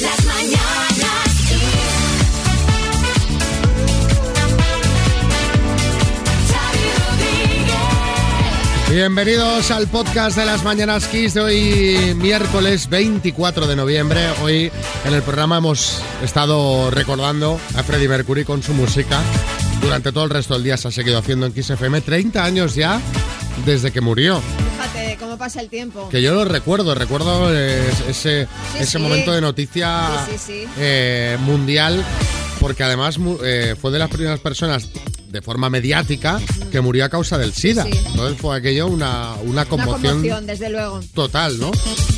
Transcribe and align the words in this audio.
Las 0.00 0.24
mañanas. 0.24 0.88
Bienvenidos 8.90 9.70
al 9.70 9.86
podcast 9.88 10.36
de 10.36 10.46
las 10.46 10.62
Mañanas 10.62 11.08
Kiss 11.08 11.34
de 11.34 11.40
hoy, 11.40 12.14
miércoles 12.14 12.88
24 12.88 13.66
de 13.66 13.76
noviembre. 13.76 14.20
Hoy 14.42 14.70
en 15.04 15.14
el 15.14 15.22
programa 15.22 15.58
hemos 15.58 16.00
estado 16.22 16.90
recordando 16.90 17.60
a 17.74 17.82
Freddie 17.82 18.08
Mercury 18.08 18.44
con 18.44 18.62
su 18.62 18.74
música. 18.74 19.20
Durante 19.82 20.12
todo 20.12 20.24
el 20.24 20.30
resto 20.30 20.54
del 20.54 20.62
día 20.62 20.76
se 20.76 20.88
ha 20.88 20.90
seguido 20.92 21.18
haciendo 21.18 21.46
en 21.46 21.52
Kiss 21.52 21.70
FM. 21.70 22.00
30 22.02 22.44
años 22.44 22.76
ya 22.76 23.00
desde 23.66 23.90
que 23.90 24.00
murió. 24.00 24.40
Pasa 25.38 25.60
el 25.60 25.68
tiempo. 25.68 26.08
Que 26.08 26.20
yo 26.20 26.34
lo 26.34 26.44
recuerdo, 26.44 26.94
recuerdo 26.94 27.52
ese, 27.54 28.46
Sí, 28.72 28.78
ese 28.78 28.86
sí. 28.86 28.98
momento 28.98 29.32
de 29.32 29.40
noticia 29.40 30.08
Sí, 30.38 30.64
eh, 30.78 31.36
mundial, 31.40 32.04
porque 32.60 32.82
además 32.84 33.18
eh, 33.44 33.74
fue 33.80 33.90
de 33.92 33.98
las 33.98 34.10
primeras 34.10 34.40
personas 34.40 34.88
de 35.28 35.42
forma 35.42 35.68
mediática 35.68 36.40
que 36.72 36.80
murió 36.80 37.04
a 37.04 37.08
causa 37.10 37.36
del 37.38 37.52
SIDA. 37.52 37.84
Sí. 37.84 37.90
Entonces 38.06 38.40
fue 38.40 38.56
aquello 38.56 38.86
una, 38.86 39.34
una 39.42 39.50
Una 39.50 39.64
conmoción 39.66 40.12
conmoción, 40.22 40.46
desde 40.46 40.70
luego. 40.70 41.00
total, 41.14 41.58
¿no? 41.60 41.70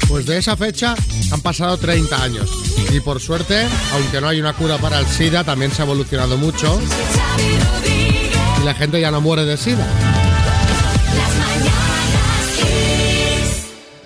Pues 0.08 0.26
de 0.26 0.38
esa 0.38 0.56
fecha 0.56 0.94
han 1.32 1.40
pasado 1.40 1.76
30 1.76 2.22
años. 2.22 2.48
Y 2.92 3.00
por 3.00 3.20
suerte, 3.20 3.66
aunque 3.92 4.20
no 4.20 4.28
hay 4.28 4.40
una 4.40 4.52
cura 4.54 4.78
para 4.78 4.98
el 5.00 5.06
SIDA, 5.06 5.44
también 5.44 5.72
se 5.72 5.82
ha 5.82 5.84
evolucionado 5.84 6.36
mucho 6.36 6.80
y 8.60 8.64
la 8.64 8.74
gente 8.74 9.00
ya 9.00 9.10
no 9.10 9.20
muere 9.20 9.44
de 9.44 9.56
SIDA. 9.56 9.86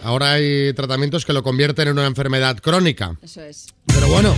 Ahora 0.04 0.32
hay 0.32 0.72
tratamientos 0.74 1.24
que 1.24 1.32
lo 1.32 1.42
convierten 1.42 1.88
en 1.88 1.98
una 1.98 2.06
enfermedad 2.06 2.58
crónica. 2.58 3.16
Eso 3.22 3.42
es. 3.42 3.68
Pero 3.86 4.06
bueno, 4.08 4.34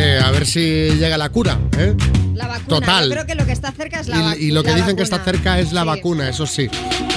eh, 0.00 0.18
a 0.24 0.30
ver 0.30 0.46
si 0.46 0.60
llega 0.98 1.16
la 1.18 1.28
cura, 1.28 1.58
¿eh? 1.78 1.94
La 2.34 2.46
vacuna. 2.46 2.66
Total. 2.68 3.04
Yo 3.04 3.10
creo 3.10 3.26
que 3.26 3.34
lo 3.34 3.44
que 3.44 3.52
está 3.52 3.70
cerca 3.72 4.00
es 4.00 4.08
la 4.08 4.16
Y, 4.16 4.18
vacuna. 4.22 4.36
y 4.44 4.50
lo 4.52 4.62
que 4.62 4.74
dicen 4.74 4.96
que 4.96 5.02
está 5.02 5.18
cerca 5.22 5.58
es 5.60 5.72
la 5.72 5.84
vacuna, 5.84 6.28
eso 6.30 6.46
sí. 6.46 6.68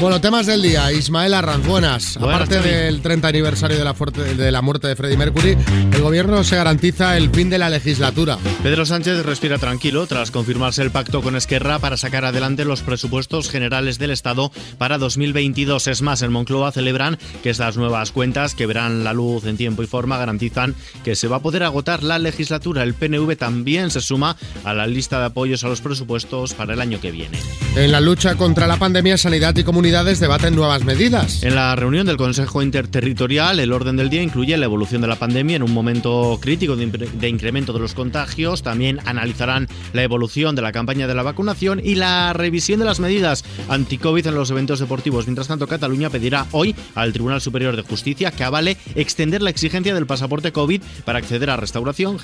Bueno, 0.01 0.19
temas 0.19 0.47
del 0.47 0.61
día. 0.61 0.91
Ismael 0.91 1.33
Arranz, 1.33 1.65
buenas. 1.65 2.17
Buenas, 2.17 2.41
Aparte 2.41 2.59
del 2.59 2.99
30 3.01 3.27
aniversario 3.29 3.77
de 3.77 3.83
la, 3.85 3.93
fuerte- 3.93 4.35
de 4.35 4.51
la 4.51 4.61
muerte 4.61 4.87
de 4.89 4.95
Freddie 4.97 5.15
Mercury, 5.15 5.55
el 5.93 6.01
gobierno 6.01 6.43
se 6.43 6.57
garantiza 6.57 7.15
el 7.15 7.29
fin 7.29 7.49
de 7.49 7.57
la 7.57 7.69
legislatura. 7.69 8.37
Pedro 8.63 8.85
Sánchez 8.85 9.23
respira 9.25 9.57
tranquilo 9.59 10.05
tras 10.07 10.29
confirmarse 10.31 10.81
el 10.81 10.91
pacto 10.91 11.21
con 11.21 11.37
Esquerra 11.37 11.79
para 11.79 11.95
sacar 11.95 12.25
adelante 12.25 12.65
los 12.65 12.81
presupuestos 12.81 13.49
generales 13.49 13.99
del 13.99 14.11
Estado 14.11 14.51
para 14.77 14.97
2022. 14.97 15.87
Es 15.87 16.01
más, 16.01 16.21
en 16.21 16.33
Moncloa 16.33 16.71
celebran 16.73 17.17
que 17.43 17.51
estas 17.51 17.77
nuevas 17.77 18.11
cuentas, 18.11 18.55
que 18.55 18.65
verán 18.65 19.05
la 19.05 19.13
luz 19.13 19.45
en 19.45 19.55
tiempo 19.55 19.83
y 19.83 19.87
forma, 19.87 20.17
garantizan 20.17 20.75
que 21.05 21.15
se 21.15 21.29
va 21.29 21.37
a 21.37 21.41
poder 21.41 21.63
agotar 21.63 22.03
la 22.03 22.19
legislatura. 22.19 22.72
El 22.81 22.93
PNV 22.93 23.35
también 23.37 23.91
se 23.91 24.01
suma 24.01 24.35
a 24.63 24.73
la 24.73 24.87
lista 24.87 25.19
de 25.19 25.25
apoyos 25.25 25.63
a 25.63 25.67
los 25.67 25.81
presupuestos 25.81 26.53
para 26.53 26.73
el 26.73 26.81
año 26.81 26.99
que 26.99 27.11
viene. 27.11 27.37
En 27.75 27.91
la 27.91 28.01
lucha 28.01 28.35
contra 28.35 28.67
la 28.67 28.77
pandemia, 28.77 29.17
Sanidad 29.17 29.55
y 29.57 29.63
Comunidades 29.63 30.19
debaten 30.19 30.55
nuevas 30.55 30.83
medidas. 30.83 31.43
En 31.43 31.55
la 31.55 31.75
reunión 31.75 32.05
del 32.05 32.17
Consejo 32.17 32.61
Interterritorial, 32.61 33.59
el 33.59 33.71
orden 33.73 33.97
del 33.97 34.09
día 34.09 34.21
incluye 34.21 34.57
la 34.57 34.65
evolución 34.65 35.01
de 35.01 35.07
la 35.07 35.15
pandemia 35.15 35.55
en 35.55 35.63
un 35.63 35.73
momento 35.73 36.39
crítico 36.41 36.75
de, 36.75 36.85
de 36.87 37.29
incremento 37.29 37.73
de 37.73 37.79
los 37.79 37.93
contagios. 37.93 38.63
También 38.63 38.99
analizarán 39.05 39.67
la 39.93 40.03
evolución 40.03 40.55
de 40.55 40.61
la 40.61 40.71
campaña 40.71 41.07
de 41.07 41.15
la 41.15 41.23
vacunación 41.23 41.81
y 41.83 41.95
la 41.95 42.33
revisión 42.33 42.79
de 42.79 42.85
las 42.85 42.99
medidas 42.99 43.43
anti-COVID 43.69 44.27
en 44.27 44.35
los 44.35 44.51
eventos 44.51 44.79
deportivos. 44.79 45.25
Mientras 45.27 45.47
tanto, 45.47 45.67
Cataluña 45.67 46.09
pedirá 46.09 46.45
hoy 46.51 46.75
al 46.95 47.13
Tribunal 47.13 47.41
Superior 47.41 47.75
de 47.75 47.81
Justicia 47.81 48.31
que 48.31 48.43
avale 48.43 48.77
extender 48.95 49.41
la 49.41 49.49
exigencia 49.49 49.93
del 49.93 50.05
pasaporte 50.05 50.51
COVID 50.51 50.81
para 51.05 51.19
acceder 51.19 51.49
a 51.49 51.57
restauración, 51.57 52.19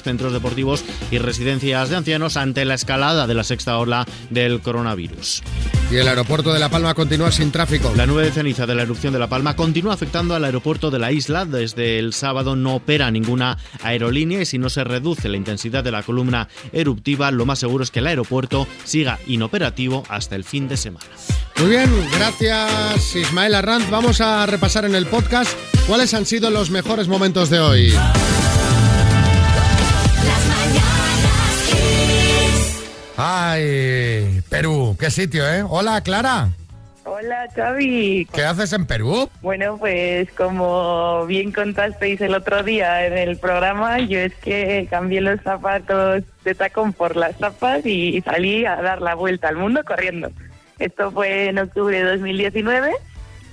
centros 0.00 0.32
deportivos 0.32 0.82
y 1.10 1.18
residencias 1.18 1.90
de 1.90 1.96
ancianos 1.96 2.38
ante 2.38 2.64
la 2.64 2.72
escalada 2.72 3.26
de 3.26 3.34
la 3.34 3.44
sexta 3.44 3.76
ola 3.76 4.06
del 4.30 4.60
coronavirus. 4.60 5.42
Y 5.90 5.96
el 5.96 6.08
aeropuerto 6.08 6.54
de 6.54 6.58
La 6.58 6.70
Palma 6.70 6.94
continúa 6.94 7.30
sin 7.30 7.52
tráfico. 7.52 7.92
La 7.94 8.06
nube 8.06 8.22
de 8.22 8.32
ceniza 8.32 8.64
de 8.64 8.74
la 8.74 8.80
erupción 8.80 9.12
de 9.12 9.18
La 9.18 9.28
Palma 9.28 9.56
continúa 9.56 9.92
afectando 9.92 10.34
al 10.34 10.44
aeropuerto 10.46 10.90
de 10.90 10.98
la 10.98 11.12
isla. 11.12 11.44
Desde 11.44 11.98
el 11.98 12.14
sábado 12.14 12.56
no 12.56 12.76
opera 12.76 13.10
ninguna 13.10 13.58
aerolínea 13.82 14.40
y 14.40 14.46
si 14.46 14.56
no 14.56 14.70
se 14.70 14.84
reduce 14.84 15.28
la 15.28 15.36
intensidad 15.36 15.84
de 15.84 15.90
la 15.90 16.02
columna 16.02 16.48
eruptiva, 16.72 17.30
lo 17.30 17.44
más 17.44 17.58
seguro 17.58 17.84
es 17.84 17.90
que 17.90 17.98
el 17.98 18.06
aeropuerto 18.06 18.66
siga 18.84 19.18
inoperativo 19.26 20.02
hasta 20.08 20.34
el 20.34 20.44
fin 20.44 20.66
de 20.66 20.78
semana. 20.78 21.04
Muy 21.58 21.68
bien, 21.68 21.90
gracias 22.16 23.14
Ismael 23.14 23.54
Arranz. 23.54 23.90
Vamos 23.90 24.22
a 24.22 24.46
repasar 24.46 24.86
en 24.86 24.94
el 24.94 25.06
podcast 25.06 25.52
cuáles 25.86 26.14
han 26.14 26.24
sido 26.24 26.50
los 26.50 26.70
mejores 26.70 27.06
momentos 27.06 27.50
de 27.50 27.60
hoy. 27.60 27.92
Ay, 33.16 34.42
Perú, 34.48 34.96
qué 34.98 35.10
sitio, 35.10 35.46
¿eh? 35.48 35.64
Hola, 35.68 36.00
Clara. 36.00 36.48
Hola 37.04 37.48
Xavi. 37.54 38.28
¿Qué 38.32 38.44
haces 38.44 38.72
en 38.72 38.86
Perú? 38.86 39.28
Bueno, 39.42 39.76
pues 39.76 40.30
como 40.32 41.26
bien 41.26 41.50
contasteis 41.50 42.20
el 42.20 42.34
otro 42.34 42.62
día 42.62 43.06
en 43.06 43.18
el 43.18 43.38
programa, 43.38 43.98
yo 43.98 44.20
es 44.20 44.34
que 44.36 44.86
cambié 44.88 45.20
los 45.20 45.40
zapatos 45.42 46.22
de 46.44 46.54
tacón 46.54 46.92
por 46.92 47.16
las 47.16 47.36
zapas 47.38 47.84
y 47.84 48.20
salí 48.22 48.64
a 48.66 48.76
dar 48.76 49.02
la 49.02 49.16
vuelta 49.16 49.48
al 49.48 49.56
mundo 49.56 49.82
corriendo. 49.84 50.30
Esto 50.78 51.10
fue 51.10 51.48
en 51.48 51.58
octubre 51.58 51.96
de 51.96 52.10
2019. 52.12 52.92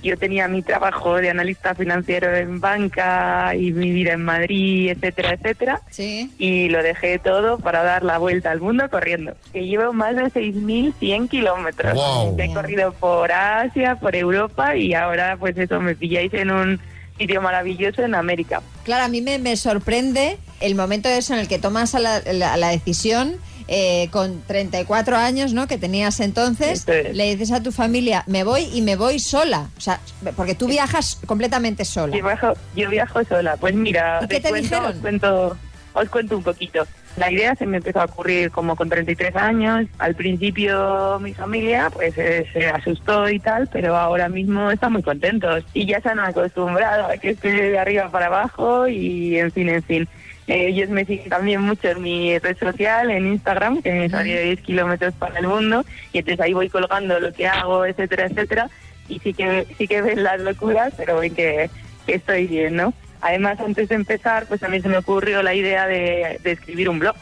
Yo 0.02 0.16
tenía 0.16 0.48
mi 0.48 0.62
trabajo 0.62 1.16
de 1.16 1.30
analista 1.30 1.74
financiero 1.74 2.34
en 2.34 2.60
banca 2.60 3.54
y 3.54 3.72
mi 3.72 3.90
vida 3.90 4.12
en 4.14 4.24
Madrid, 4.24 4.90
etcétera, 4.90 5.32
etcétera. 5.34 5.80
Sí. 5.90 6.30
Y 6.38 6.68
lo 6.70 6.82
dejé 6.82 7.18
todo 7.18 7.58
para 7.58 7.82
dar 7.82 8.02
la 8.04 8.18
vuelta 8.18 8.50
al 8.50 8.60
mundo 8.60 8.88
corriendo. 8.90 9.34
Que 9.52 9.66
llevo 9.66 9.92
más 9.92 10.16
de 10.16 10.22
6.100 10.24 11.28
kilómetros. 11.28 11.94
Wow. 11.94 12.36
He 12.38 12.52
corrido 12.52 12.92
por 12.92 13.30
Asia, 13.32 13.96
por 13.96 14.16
Europa 14.16 14.76
y 14.76 14.94
ahora 14.94 15.36
pues 15.38 15.56
eso, 15.58 15.80
me 15.80 15.94
pilláis 15.94 16.32
en 16.34 16.50
un 16.50 16.80
sitio 17.18 17.42
maravilloso 17.42 18.02
en 18.02 18.14
América. 18.14 18.62
Claro, 18.84 19.04
a 19.04 19.08
mí 19.08 19.20
me, 19.20 19.38
me 19.38 19.56
sorprende 19.56 20.38
el 20.60 20.74
momento 20.74 21.08
eso 21.10 21.34
en 21.34 21.40
el 21.40 21.48
que 21.48 21.58
tomas 21.58 21.94
a 21.94 21.98
la, 22.00 22.20
la- 22.32 22.56
la 22.56 22.68
decisión 22.68 23.34
eh, 23.72 24.08
con 24.10 24.42
34 24.42 25.16
años, 25.16 25.52
¿no? 25.52 25.68
Que 25.68 25.78
tenías 25.78 26.18
entonces, 26.18 26.84
le 26.88 27.36
dices 27.36 27.52
a 27.52 27.62
tu 27.62 27.70
familia, 27.70 28.24
me 28.26 28.42
voy 28.42 28.68
y 28.74 28.82
me 28.82 28.96
voy 28.96 29.20
sola. 29.20 29.68
O 29.78 29.80
sea, 29.80 30.00
porque 30.34 30.56
tú 30.56 30.66
viajas 30.66 31.20
completamente 31.24 31.84
sola. 31.84 32.16
Yo 32.16 32.24
viajo, 32.24 32.52
yo 32.74 32.90
viajo 32.90 33.24
sola. 33.24 33.56
Pues 33.58 33.76
mira, 33.76 34.18
¿Y 34.24 34.26
qué 34.26 34.40
te 34.40 34.48
cuento, 34.48 34.74
dijeron? 34.74 34.86
Os 34.86 34.96
cuento, 34.96 35.56
os 35.92 36.08
cuento 36.08 36.36
un 36.36 36.42
poquito. 36.42 36.84
La 37.16 37.30
idea 37.30 37.54
se 37.54 37.64
me 37.64 37.76
empezó 37.76 38.00
a 38.00 38.06
ocurrir 38.06 38.50
como 38.50 38.74
con 38.74 38.88
33 38.88 39.36
años. 39.36 39.86
Al 39.98 40.16
principio 40.16 41.20
mi 41.20 41.32
familia 41.32 41.90
pues 41.90 42.18
eh, 42.18 42.48
se 42.52 42.66
asustó 42.66 43.28
y 43.28 43.38
tal, 43.38 43.68
pero 43.68 43.96
ahora 43.96 44.28
mismo 44.28 44.72
están 44.72 44.94
muy 44.94 45.02
contentos 45.04 45.64
y 45.74 45.86
ya 45.86 46.00
se 46.00 46.08
han 46.08 46.18
acostumbrado 46.18 47.06
a 47.06 47.16
que 47.18 47.30
estoy 47.30 47.52
de 47.52 47.78
arriba 47.78 48.10
para 48.10 48.26
abajo 48.26 48.88
y 48.88 49.38
en 49.38 49.52
fin, 49.52 49.68
en 49.68 49.82
fin. 49.84 50.08
Eh, 50.50 50.66
ellos 50.66 50.88
me 50.88 51.04
siguen 51.04 51.28
también 51.28 51.60
mucho 51.60 51.88
en 51.88 52.02
mi 52.02 52.36
red 52.40 52.58
social, 52.58 53.08
en 53.12 53.28
Instagram, 53.28 53.82
que 53.82 53.92
me 53.92 54.10
salió 54.10 54.34
de 54.34 54.46
10 54.46 54.60
kilómetros 54.62 55.14
para 55.14 55.38
el 55.38 55.46
mundo 55.46 55.84
y 56.12 56.18
entonces 56.18 56.40
ahí 56.40 56.52
voy 56.52 56.68
colgando 56.68 57.20
lo 57.20 57.32
que 57.32 57.46
hago, 57.46 57.86
etcétera, 57.86 58.26
etcétera. 58.26 58.68
Y 59.08 59.20
sí 59.20 59.32
que 59.32 59.68
sí 59.78 59.86
que 59.86 60.02
ven 60.02 60.24
las 60.24 60.40
locuras, 60.40 60.92
pero 60.96 61.20
ven 61.20 61.36
que, 61.36 61.70
que 62.04 62.16
estoy 62.16 62.48
bien, 62.48 62.74
¿no? 62.74 62.92
Además, 63.20 63.60
antes 63.60 63.90
de 63.90 63.94
empezar, 63.94 64.46
pues 64.46 64.60
también 64.60 64.82
se 64.82 64.88
me 64.88 64.96
ocurrió 64.96 65.40
la 65.40 65.54
idea 65.54 65.86
de, 65.86 66.40
de 66.42 66.50
escribir 66.50 66.88
un 66.88 66.98
blog, 66.98 67.14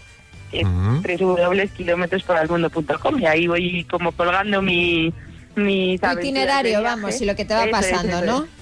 que 0.51 0.65
Ujú. 0.65 1.03
es 1.05 1.21
www.kilometrosporalmundo.com 1.21 3.21
y 3.21 3.27
ahí 3.27 3.47
voy 3.47 3.85
como 3.85 4.13
colgando 4.13 4.63
mi, 4.63 5.13
de 5.55 5.99
itinerario, 6.15 6.83
vamos, 6.83 7.21
y 7.21 7.27
lo 7.27 7.37
que 7.37 7.45
te 7.45 7.53
va 7.53 7.65
es, 7.65 7.71
pasando, 7.71 8.23
¿no? 8.23 8.45
es. 8.45 8.58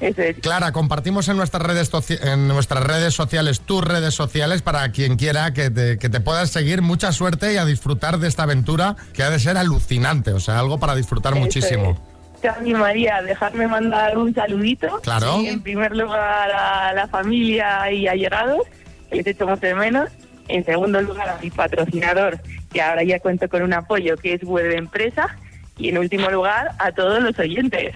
Eso 0.00 0.22
es. 0.22 0.38
Clara, 0.38 0.72
compartimos 0.72 1.28
en 1.28 1.36
nuestras 1.36 1.62
redes 1.62 1.90
en 2.22 2.48
nuestras 2.48 2.82
redes 2.84 3.14
sociales, 3.14 3.60
tus 3.60 3.84
redes 3.84 4.14
sociales, 4.14 4.62
para 4.62 4.90
quien 4.92 5.16
quiera 5.16 5.52
que 5.52 5.70
te, 5.70 5.98
que 5.98 6.08
te 6.08 6.20
puedas 6.20 6.50
seguir. 6.50 6.80
Mucha 6.80 7.12
suerte 7.12 7.52
y 7.52 7.56
a 7.58 7.64
disfrutar 7.66 8.18
de 8.18 8.28
esta 8.28 8.44
aventura 8.44 8.96
que 9.12 9.22
ha 9.22 9.30
de 9.30 9.38
ser 9.38 9.58
alucinante, 9.58 10.32
o 10.32 10.40
sea, 10.40 10.58
algo 10.58 10.78
para 10.78 10.94
disfrutar 10.94 11.32
Eso 11.34 11.40
muchísimo. 11.40 11.90
es. 11.92 12.40
Te 12.40 12.48
animaría 12.48 13.16
a 13.16 13.22
dejarme 13.22 13.68
mandar 13.68 14.16
un 14.16 14.34
saludito. 14.34 15.00
Claro. 15.02 15.40
Sí, 15.40 15.48
En 15.48 15.60
primer 15.60 15.94
lugar 15.94 16.50
a 16.50 16.94
la 16.94 17.06
familia 17.08 17.92
y 17.92 18.08
allegados, 18.08 18.62
que 19.10 19.16
les 19.16 19.26
echo 19.26 19.46
mucho 19.46 19.66
de 19.66 19.74
menos. 19.74 20.08
En 20.48 20.64
segundo 20.64 21.00
lugar 21.02 21.28
a 21.28 21.38
mi 21.40 21.50
patrocinador, 21.50 22.40
que 22.72 22.80
ahora 22.80 23.04
ya 23.04 23.20
cuento 23.20 23.48
con 23.48 23.62
un 23.62 23.74
apoyo, 23.74 24.16
que 24.16 24.32
es 24.34 24.42
Web 24.42 24.70
Empresa. 24.72 25.36
Y 25.76 25.90
en 25.90 25.98
último 25.98 26.30
lugar 26.30 26.72
a 26.78 26.92
todos 26.92 27.22
los 27.22 27.38
oyentes. 27.38 27.94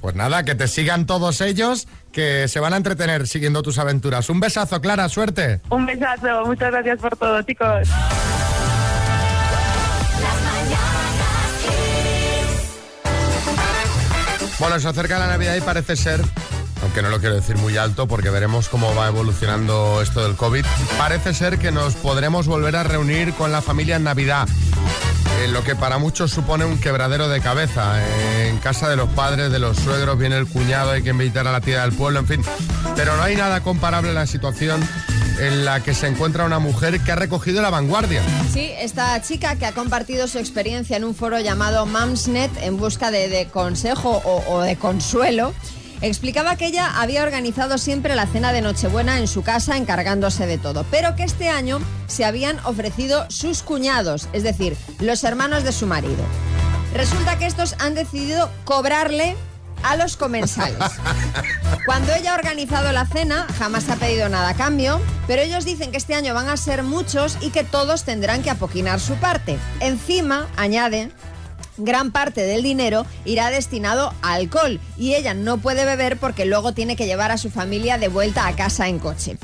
Pues 0.00 0.14
nada, 0.14 0.44
que 0.44 0.54
te 0.54 0.68
sigan 0.68 1.06
todos 1.06 1.40
ellos, 1.40 1.88
que 2.12 2.48
se 2.48 2.60
van 2.60 2.72
a 2.72 2.76
entretener 2.76 3.26
siguiendo 3.26 3.62
tus 3.62 3.78
aventuras. 3.78 4.30
Un 4.30 4.40
besazo, 4.40 4.80
Clara, 4.80 5.08
suerte. 5.08 5.60
Un 5.70 5.86
besazo, 5.86 6.46
muchas 6.46 6.70
gracias 6.70 6.98
por 6.98 7.16
todo, 7.16 7.42
chicos. 7.42 7.88
Bueno, 14.58 14.80
se 14.80 14.88
acerca 14.88 15.18
la 15.18 15.28
Navidad 15.28 15.54
y 15.54 15.60
parece 15.60 15.94
ser 15.94 16.20
aunque 16.82 17.02
no 17.02 17.10
lo 17.10 17.20
quiero 17.20 17.34
decir 17.34 17.56
muy 17.56 17.76
alto 17.76 18.06
porque 18.06 18.30
veremos 18.30 18.68
cómo 18.68 18.94
va 18.94 19.08
evolucionando 19.08 20.00
esto 20.02 20.22
del 20.22 20.36
COVID, 20.36 20.64
parece 20.96 21.34
ser 21.34 21.58
que 21.58 21.72
nos 21.72 21.94
podremos 21.94 22.46
volver 22.46 22.76
a 22.76 22.82
reunir 22.82 23.34
con 23.34 23.52
la 23.52 23.62
familia 23.62 23.96
en 23.96 24.04
Navidad. 24.04 24.48
Eh, 25.38 25.48
lo 25.48 25.62
que 25.64 25.76
para 25.76 25.98
muchos 25.98 26.30
supone 26.30 26.64
un 26.64 26.78
quebradero 26.78 27.28
de 27.28 27.40
cabeza. 27.40 28.00
Eh, 28.00 28.48
en 28.48 28.58
casa 28.58 28.88
de 28.88 28.96
los 28.96 29.08
padres, 29.10 29.50
de 29.50 29.58
los 29.58 29.76
suegros, 29.76 30.18
viene 30.18 30.36
el 30.36 30.46
cuñado, 30.46 30.92
hay 30.92 31.02
que 31.02 31.10
invitar 31.10 31.46
a 31.46 31.52
la 31.52 31.60
tía 31.60 31.82
del 31.82 31.92
pueblo, 31.92 32.20
en 32.20 32.26
fin. 32.26 32.42
Pero 32.96 33.16
no 33.16 33.22
hay 33.22 33.36
nada 33.36 33.62
comparable 33.62 34.10
a 34.10 34.14
la 34.14 34.26
situación 34.26 34.80
en 35.38 35.64
la 35.64 35.80
que 35.80 35.94
se 35.94 36.08
encuentra 36.08 36.44
una 36.44 36.58
mujer 36.58 37.00
que 37.00 37.12
ha 37.12 37.16
recogido 37.16 37.62
la 37.62 37.70
vanguardia. 37.70 38.22
Sí, 38.52 38.70
esta 38.78 39.20
chica 39.22 39.56
que 39.56 39.66
ha 39.66 39.72
compartido 39.72 40.26
su 40.26 40.38
experiencia 40.38 40.96
en 40.96 41.04
un 41.04 41.14
foro 41.14 41.38
llamado 41.38 41.86
Mamsnet 41.86 42.50
en 42.62 42.76
busca 42.76 43.10
de, 43.10 43.48
consejo 43.52 44.20
o 44.24 44.60
de 44.62 44.76
consuelo, 44.76 45.54
explicaba 46.00 46.56
que 46.56 46.66
ella 46.66 47.00
había 47.00 47.22
organizado 47.22 47.78
siempre 47.78 48.14
la 48.14 48.26
cena 48.26 48.52
de 48.52 48.60
Nochebuena 48.60 49.18
en 49.18 49.28
su 49.28 49.42
casa 49.42 49.76
encargándose 49.76 50.46
de 50.46 50.58
todo, 50.58 50.84
pero 50.90 51.16
que 51.16 51.24
este 51.24 51.48
año 51.48 51.80
se 52.06 52.24
habían 52.24 52.58
ofrecido 52.64 53.26
sus 53.30 53.62
cuñados, 53.62 54.28
es 54.32 54.42
decir, 54.42 54.76
los 55.00 55.24
hermanos 55.24 55.64
de 55.64 55.72
su 55.72 55.86
marido. 55.86 56.24
Resulta 56.94 57.38
que 57.38 57.46
estos 57.46 57.74
han 57.78 57.94
decidido 57.94 58.50
cobrarle 58.64 59.36
a 59.82 59.96
los 59.96 60.16
comensales. 60.16 60.78
Cuando 61.86 62.12
ella 62.12 62.32
ha 62.32 62.36
organizado 62.36 62.92
la 62.92 63.06
cena, 63.06 63.46
jamás 63.58 63.88
ha 63.88 63.96
pedido 63.96 64.28
nada 64.28 64.50
a 64.50 64.54
cambio, 64.54 65.00
pero 65.26 65.42
ellos 65.42 65.64
dicen 65.64 65.90
que 65.90 65.98
este 65.98 66.14
año 66.14 66.34
van 66.34 66.48
a 66.48 66.56
ser 66.56 66.82
muchos 66.82 67.38
y 67.40 67.50
que 67.50 67.64
todos 67.64 68.04
tendrán 68.04 68.42
que 68.42 68.50
apoquinar 68.50 69.00
su 69.00 69.14
parte. 69.14 69.58
Encima, 69.80 70.48
añade, 70.56 71.10
gran 71.78 72.10
parte 72.12 72.42
del 72.42 72.62
dinero 72.62 73.06
irá 73.24 73.50
destinado 73.50 74.12
a 74.22 74.34
alcohol 74.34 74.80
y 74.96 75.14
ella 75.14 75.34
no 75.34 75.58
puede 75.58 75.84
beber 75.84 76.18
porque 76.18 76.44
luego 76.44 76.72
tiene 76.72 76.96
que 76.96 77.06
llevar 77.06 77.30
a 77.30 77.38
su 77.38 77.50
familia 77.50 77.98
de 77.98 78.08
vuelta 78.08 78.46
a 78.46 78.56
casa 78.56 78.88
en 78.88 78.98
coche. 78.98 79.38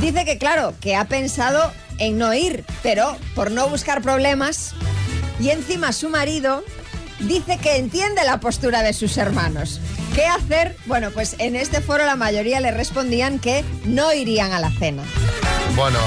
Dice 0.00 0.24
que 0.24 0.38
claro, 0.38 0.74
que 0.80 0.96
ha 0.96 1.06
pensado 1.06 1.72
en 1.98 2.18
no 2.18 2.34
ir, 2.34 2.64
pero 2.82 3.16
por 3.34 3.50
no 3.50 3.68
buscar 3.68 4.02
problemas 4.02 4.74
y 5.40 5.50
encima 5.50 5.92
su 5.92 6.08
marido 6.08 6.62
dice 7.20 7.58
que 7.58 7.76
entiende 7.76 8.24
la 8.24 8.40
postura 8.40 8.82
de 8.82 8.92
sus 8.92 9.16
hermanos. 9.16 9.80
¿Qué 10.14 10.24
hacer? 10.24 10.76
Bueno, 10.86 11.10
pues 11.10 11.36
en 11.38 11.56
este 11.56 11.80
foro 11.80 12.04
la 12.04 12.16
mayoría 12.16 12.60
le 12.60 12.70
respondían 12.70 13.38
que 13.38 13.64
no 13.84 14.12
irían 14.12 14.52
a 14.52 14.60
la 14.60 14.70
cena. 14.70 15.02
Bueno, 15.76 15.98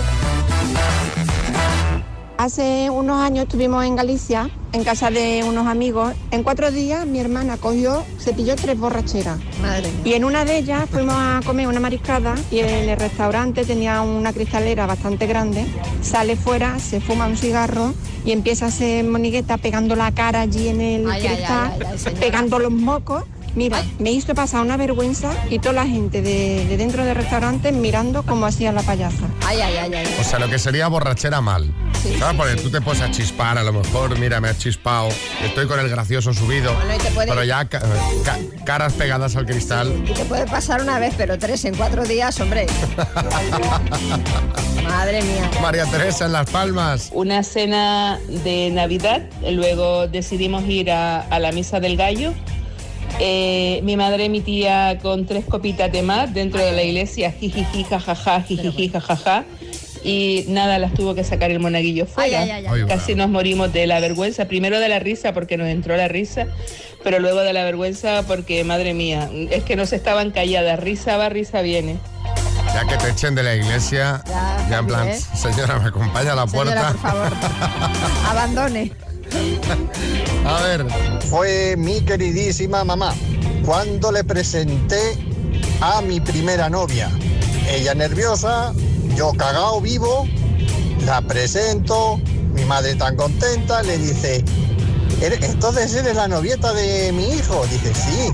Hace 2.40 2.88
unos 2.88 3.20
años 3.20 3.42
estuvimos 3.42 3.84
en 3.84 3.96
Galicia, 3.96 4.48
en 4.72 4.82
casa 4.82 5.10
de 5.10 5.44
unos 5.46 5.66
amigos. 5.66 6.14
En 6.30 6.42
cuatro 6.42 6.70
días 6.70 7.06
mi 7.06 7.18
hermana 7.18 7.58
cogió, 7.58 8.02
se 8.16 8.32
pilló 8.32 8.56
tres 8.56 8.78
borracheras. 8.78 9.38
Madre. 9.60 9.90
Y 10.06 10.14
en 10.14 10.24
una 10.24 10.46
de 10.46 10.56
ellas 10.56 10.88
fuimos 10.90 11.14
a 11.18 11.42
comer 11.44 11.68
una 11.68 11.80
mariscada 11.80 12.34
y 12.50 12.60
en 12.60 12.88
el 12.88 12.98
restaurante 12.98 13.66
tenía 13.66 14.00
una 14.00 14.32
cristalera 14.32 14.86
bastante 14.86 15.26
grande. 15.26 15.66
Sale 16.00 16.34
fuera, 16.34 16.78
se 16.78 17.02
fuma 17.02 17.26
un 17.26 17.36
cigarro 17.36 17.92
y 18.24 18.32
empieza 18.32 18.64
a 18.64 18.68
hacer 18.68 19.04
monigueta 19.04 19.58
pegando 19.58 19.94
la 19.94 20.10
cara 20.12 20.40
allí 20.40 20.68
en 20.68 20.80
el 20.80 21.10
Ay, 21.10 21.20
cristal, 21.20 21.72
ay, 21.78 21.98
ay, 22.06 22.14
pegando 22.18 22.58
los 22.58 22.72
mocos. 22.72 23.24
Mira, 23.54 23.78
Ay. 23.78 23.92
me 23.98 24.12
hizo 24.12 24.34
pasar 24.34 24.62
una 24.62 24.76
vergüenza 24.76 25.32
y 25.50 25.58
toda 25.58 25.72
la 25.74 25.86
gente 25.86 26.22
de, 26.22 26.66
de 26.66 26.76
dentro 26.76 27.04
del 27.04 27.14
restaurante 27.16 27.72
mirando 27.72 28.22
cómo 28.22 28.46
hacía 28.46 28.72
la 28.72 28.82
payasa. 28.82 29.26
Ay, 29.46 29.60
ay, 29.60 29.76
ay, 29.76 29.94
ay. 29.94 30.16
O 30.20 30.24
sea, 30.24 30.38
lo 30.38 30.48
que 30.48 30.58
sería 30.58 30.86
borrachera 30.88 31.40
mal. 31.40 31.72
Sí, 32.02 32.14
¿Sabes? 32.18 32.30
sí, 32.30 32.36
Porque 32.38 32.56
sí. 32.56 32.62
tú 32.62 32.70
te 32.70 32.80
puedes 32.80 33.02
a 33.02 33.10
chispar, 33.10 33.58
a 33.58 33.62
lo 33.64 33.72
mejor, 33.72 34.18
mira, 34.18 34.40
me 34.40 34.48
has 34.48 34.58
chispado, 34.58 35.08
estoy 35.44 35.66
con 35.66 35.80
el 35.80 35.88
gracioso 35.88 36.32
subido. 36.32 36.72
Bueno, 36.74 36.94
y 36.94 36.98
te 36.98 37.10
puede- 37.10 37.28
Pero 37.28 37.44
ya 37.44 37.64
ca- 37.68 37.82
ca- 38.24 38.38
caras 38.64 38.92
pegadas 38.94 39.36
al 39.36 39.46
cristal. 39.46 39.92
Y 40.08 40.12
te 40.12 40.24
puede 40.24 40.46
pasar 40.46 40.80
una 40.82 40.98
vez, 40.98 41.14
pero 41.18 41.38
tres 41.38 41.64
en 41.64 41.74
cuatro 41.74 42.04
días, 42.04 42.38
hombre. 42.40 42.66
Madre 44.84 45.22
mía. 45.22 45.50
María 45.60 45.84
Teresa 45.86 46.26
en 46.26 46.32
Las 46.32 46.50
Palmas. 46.50 47.10
una 47.12 47.42
cena 47.42 48.18
de 48.44 48.70
Navidad, 48.72 49.22
luego 49.50 50.06
decidimos 50.08 50.64
ir 50.66 50.90
a, 50.90 51.20
a 51.22 51.38
la 51.38 51.52
misa 51.52 51.80
del 51.80 51.96
gallo. 51.96 52.32
Eh, 53.18 53.80
mi 53.82 53.96
madre 53.96 54.24
y 54.26 54.28
mi 54.28 54.40
tía 54.40 54.98
con 55.02 55.26
tres 55.26 55.44
copitas 55.44 55.90
de 55.92 56.02
más 56.02 56.32
dentro 56.32 56.60
de 56.64 56.72
la 56.72 56.82
iglesia, 56.82 57.32
jijiji, 57.32 57.84
jajaja, 57.84 58.42
jijiji, 58.42 58.88
jajaja. 58.88 59.44
Y 60.02 60.46
nada, 60.48 60.78
las 60.78 60.94
tuvo 60.94 61.14
que 61.14 61.24
sacar 61.24 61.50
el 61.50 61.60
monaguillo 61.60 62.06
fuera. 62.06 62.40
Ay, 62.40 62.50
ay, 62.50 62.64
ay, 62.64 62.66
ay. 62.66 62.80
Ay, 62.82 62.88
Casi 62.88 63.14
nos 63.14 63.28
morimos 63.28 63.70
de 63.72 63.86
la 63.86 64.00
vergüenza. 64.00 64.46
Primero 64.46 64.80
de 64.80 64.88
la 64.88 64.98
risa 64.98 65.34
porque 65.34 65.58
nos 65.58 65.68
entró 65.68 65.94
la 65.96 66.08
risa, 66.08 66.46
pero 67.04 67.18
luego 67.18 67.40
de 67.40 67.52
la 67.52 67.64
vergüenza 67.64 68.22
porque, 68.26 68.64
madre 68.64 68.94
mía, 68.94 69.28
es 69.50 69.62
que 69.64 69.76
nos 69.76 69.92
estaban 69.92 70.30
calladas. 70.30 70.80
Risa 70.80 71.18
va, 71.18 71.28
risa 71.28 71.60
viene. 71.60 71.98
Ya 72.72 72.86
que 72.86 72.96
te 72.96 73.10
echen 73.10 73.34
de 73.34 73.42
la 73.42 73.54
iglesia, 73.56 74.22
Ya, 74.26 74.66
ya, 74.70 74.78
en 74.78 74.86
plan, 74.86 75.08
¿eh? 75.08 75.18
señora, 75.34 75.78
me 75.80 75.88
acompaña 75.88 76.32
a 76.32 76.36
la 76.36 76.46
puerta. 76.46 76.92
Señora, 76.92 76.92
por 76.92 77.00
favor. 77.00 77.32
Abandone. 78.30 78.92
A 80.46 80.62
ver, 80.62 80.86
fue 81.28 81.76
mi 81.76 82.00
queridísima 82.00 82.84
mamá 82.84 83.14
cuando 83.64 84.10
le 84.10 84.24
presenté 84.24 85.16
a 85.80 86.00
mi 86.00 86.20
primera 86.20 86.68
novia. 86.68 87.10
Ella 87.68 87.94
nerviosa, 87.94 88.72
yo 89.16 89.32
cagao 89.32 89.80
vivo, 89.80 90.26
la 91.04 91.20
presento, 91.22 92.18
mi 92.54 92.64
madre 92.64 92.94
tan 92.96 93.16
contenta, 93.16 93.82
le 93.82 93.98
dice, 93.98 94.44
"¿Eres- 95.20 95.42
entonces 95.44 95.94
eres 95.94 96.16
la 96.16 96.26
novieta 96.26 96.72
de 96.72 97.12
mi 97.12 97.28
hijo. 97.34 97.64
Dice, 97.70 97.92
sí. 97.94 98.32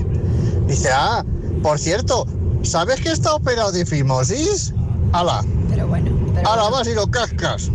Dice, 0.67 0.89
ah, 0.91 1.23
por 1.61 1.77
cierto, 1.79 2.25
¿sabes 2.63 2.99
que 3.01 3.11
está 3.11 3.35
operado 3.35 3.71
de 3.71 3.85
fimosis? 3.85 4.73
Ala, 5.13 5.43
Pero 5.69 5.87
bueno. 5.87 6.11
Pero 6.33 6.49
ala 6.49 6.63
bueno. 6.63 6.77
vas 6.77 6.87
y 6.87 6.93
lo 6.93 7.07
cascas. 7.07 7.69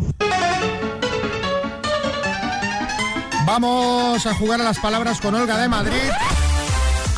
Vamos 3.52 4.24
a 4.24 4.34
jugar 4.34 4.62
a 4.62 4.64
las 4.64 4.78
palabras 4.78 5.20
con 5.20 5.34
Olga 5.34 5.58
de 5.58 5.68
Madrid. 5.68 6.10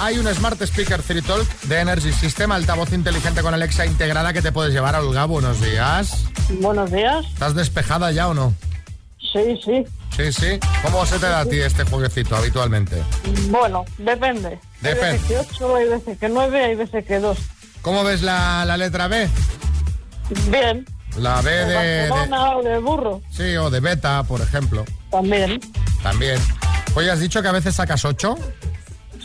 Hay 0.00 0.18
un 0.18 0.26
Smart 0.34 0.60
Speaker 0.60 1.00
3 1.00 1.22
Talk 1.24 1.48
de 1.62 1.78
Energy 1.78 2.12
System, 2.12 2.50
altavoz 2.50 2.92
inteligente 2.92 3.40
con 3.40 3.54
Alexa 3.54 3.86
integrada 3.86 4.32
que 4.32 4.42
te 4.42 4.50
puedes 4.50 4.72
llevar. 4.72 4.96
Olga, 4.96 5.26
buenos 5.26 5.60
días. 5.60 6.24
Buenos 6.60 6.90
días. 6.90 7.24
¿Estás 7.26 7.54
despejada 7.54 8.10
ya 8.10 8.26
o 8.26 8.34
no? 8.34 8.52
Sí, 9.20 9.60
sí. 9.64 9.84
Sí, 10.16 10.32
sí. 10.32 10.58
¿Cómo 10.82 11.06
se 11.06 11.20
te 11.20 11.26
da 11.26 11.40
a 11.40 11.46
ti 11.46 11.60
este 11.60 11.84
jueguecito 11.84 12.34
habitualmente? 12.34 13.00
Bueno, 13.48 13.84
depende. 13.98 14.58
Depende. 14.80 15.06
Hay 15.06 15.18
veces 15.18 15.28
que 15.28 15.38
8, 15.38 15.76
hay 15.76 15.88
veces 15.88 16.18
que 16.18 16.28
9, 16.28 16.64
hay 16.64 16.74
veces 16.74 17.04
que 17.04 17.20
2. 17.20 17.38
¿Cómo 17.80 18.02
ves 18.02 18.22
la, 18.22 18.64
la 18.64 18.76
letra 18.76 19.06
B? 19.06 19.28
Bien. 20.50 20.84
La 21.16 21.40
B 21.42 21.50
de, 21.52 22.10
o 22.10 22.62
de 22.64 22.78
burro. 22.80 23.22
Sí, 23.30 23.56
o 23.56 23.70
de 23.70 23.78
beta, 23.78 24.24
por 24.24 24.40
ejemplo. 24.40 24.84
También. 25.12 25.60
También. 26.04 26.38
Oye, 26.94 27.10
has 27.10 27.18
dicho 27.18 27.40
que 27.42 27.48
a 27.48 27.52
veces 27.52 27.74
sacas 27.74 28.04
8. 28.04 28.36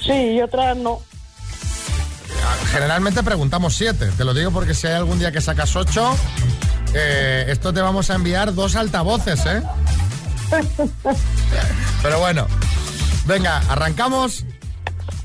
Sí, 0.01 0.13
y 0.13 0.41
otras 0.41 0.75
no. 0.77 1.01
Generalmente 2.71 3.21
preguntamos 3.21 3.75
7. 3.75 4.11
Te 4.17 4.23
lo 4.23 4.33
digo 4.33 4.49
porque 4.51 4.73
si 4.73 4.87
hay 4.87 4.93
algún 4.93 5.19
día 5.19 5.31
que 5.31 5.41
sacas 5.41 5.75
8, 5.75 6.15
esto 7.47 7.73
te 7.73 7.81
vamos 7.81 8.09
a 8.09 8.15
enviar 8.15 8.55
dos 8.55 8.77
altavoces, 8.77 9.45
¿eh? 9.45 9.61
Pero 12.01 12.19
bueno. 12.19 12.47
Venga, 13.25 13.57
arrancamos. 13.69 14.45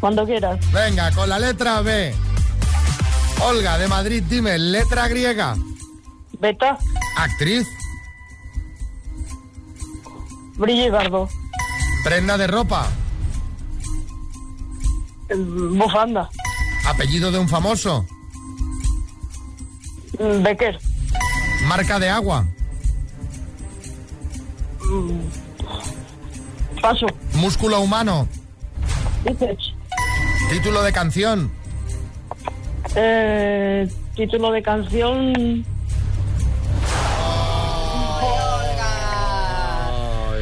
Cuando 0.01 0.27
quieras. 0.27 0.59
Venga, 0.73 1.13
con 1.13 1.29
la 1.29 1.39
letra 1.39 1.81
B. 1.83 2.13
Olga, 3.43 3.79
de 3.79 3.87
Madrid, 3.87 4.25
dime, 4.29 4.59
letra 4.59 5.07
griega. 5.07 5.57
Beta, 6.41 6.77
Actriz, 7.17 7.67
Brillo 10.57 10.87
y 10.87 10.91
Bardo. 10.91 11.29
Prenda 12.05 12.37
de 12.39 12.47
ropa, 12.47 12.89
Mm, 15.35 15.79
Bufanda. 15.79 16.29
apellido 16.87 17.33
de 17.33 17.39
un 17.39 17.49
famoso, 17.49 18.05
Mm, 20.19 20.43
Becker. 20.43 20.79
marca 21.67 21.99
de 21.99 22.09
agua, 22.11 22.47
Paso. 26.81 27.07
músculo 27.35 27.81
humano, 27.81 28.29
Bíceps. 29.25 29.73
título 30.51 30.83
de 30.83 30.93
canción, 30.93 31.51
Eh, 32.97 33.89
título 34.15 34.53
de 34.53 34.63
canción. 34.63 35.65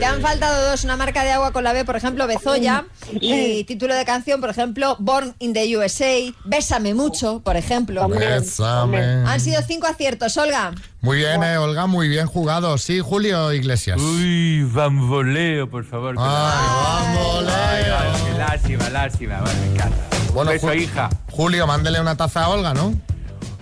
Te 0.03 0.07
han 0.09 0.21
faltado 0.21 0.69
dos, 0.69 0.83
una 0.83 0.97
marca 0.97 1.23
de 1.23 1.31
agua 1.31 1.53
con 1.53 1.63
la 1.63 1.73
B, 1.73 1.85
por 1.85 1.95
ejemplo, 1.95 2.27
Bezoya, 2.27 2.87
y 3.21 3.63
título 3.63 3.95
de 3.95 4.05
canción, 4.05 4.41
por 4.41 4.51
ejemplo, 4.51 4.97
Born 4.99 5.33
in 5.39 5.53
the 5.53 5.77
USA, 5.77 6.11
Bésame 6.45 6.93
mucho, 6.93 7.39
por 7.39 7.57
ejemplo. 7.57 8.09
Bésame. 8.09 8.99
Han 9.01 9.39
sido 9.39 9.63
cinco 9.63 9.87
aciertos, 9.87 10.37
Olga. 10.39 10.73
Muy 11.03 11.19
bien, 11.19 11.45
eh, 11.45 11.57
Olga, 11.57 11.87
muy 11.87 12.09
bien 12.09 12.27
jugado. 12.27 12.79
Sí, 12.79 12.99
Julio 12.99 13.53
Iglesias. 13.53 14.01
Uy, 14.01 14.65
bamboleo, 14.73 15.71
por 15.71 15.85
favor. 15.85 16.17
Ay, 16.19 17.15
bamboleo. 17.15 18.27
Qué 18.27 18.39
lástima, 18.39 18.91
lástima. 18.91 19.41
Bueno, 19.41 19.61
me 19.61 19.73
encanta. 19.73 19.97
Bueno, 20.35 20.51
beso, 20.51 20.67
Ju- 20.67 20.83
hija. 20.83 21.11
Julio, 21.31 21.65
mándele 21.69 22.01
una 22.01 22.17
taza 22.17 22.43
a 22.43 22.49
Olga, 22.49 22.75
¿no? 22.75 22.93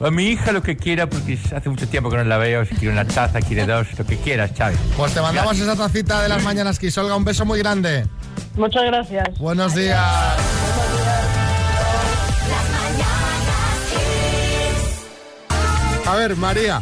A 0.03 0.11
mi 0.11 0.29
hija 0.29 0.51
lo 0.53 0.63
que 0.63 0.77
quiera, 0.79 1.07
porque 1.09 1.39
hace 1.55 1.69
mucho 1.69 1.87
tiempo 1.87 2.09
que 2.11 2.17
no 2.17 2.25
la 2.25 2.39
veo. 2.39 2.65
Si 2.65 2.75
quiere 2.75 2.93
una 2.93 3.05
taza, 3.05 3.39
quiere 3.41 3.67
dos, 3.67 3.87
lo 3.99 4.07
que 4.07 4.17
quieras, 4.17 4.55
Chávez. 4.55 4.79
Pues 4.97 5.13
te 5.13 5.21
mandamos 5.21 5.59
esa 5.59 5.77
tacita 5.77 6.23
de 6.23 6.29
las 6.31 6.43
mañanas 6.43 6.79
Kiss. 6.79 6.97
Olga, 6.97 7.15
un 7.17 7.25
beso 7.25 7.45
muy 7.45 7.59
grande. 7.59 8.07
Muchas 8.57 8.85
gracias. 8.85 9.39
Buenos 9.39 9.75
días. 9.75 10.01
A 16.07 16.17
ver, 16.17 16.35
María, 16.37 16.81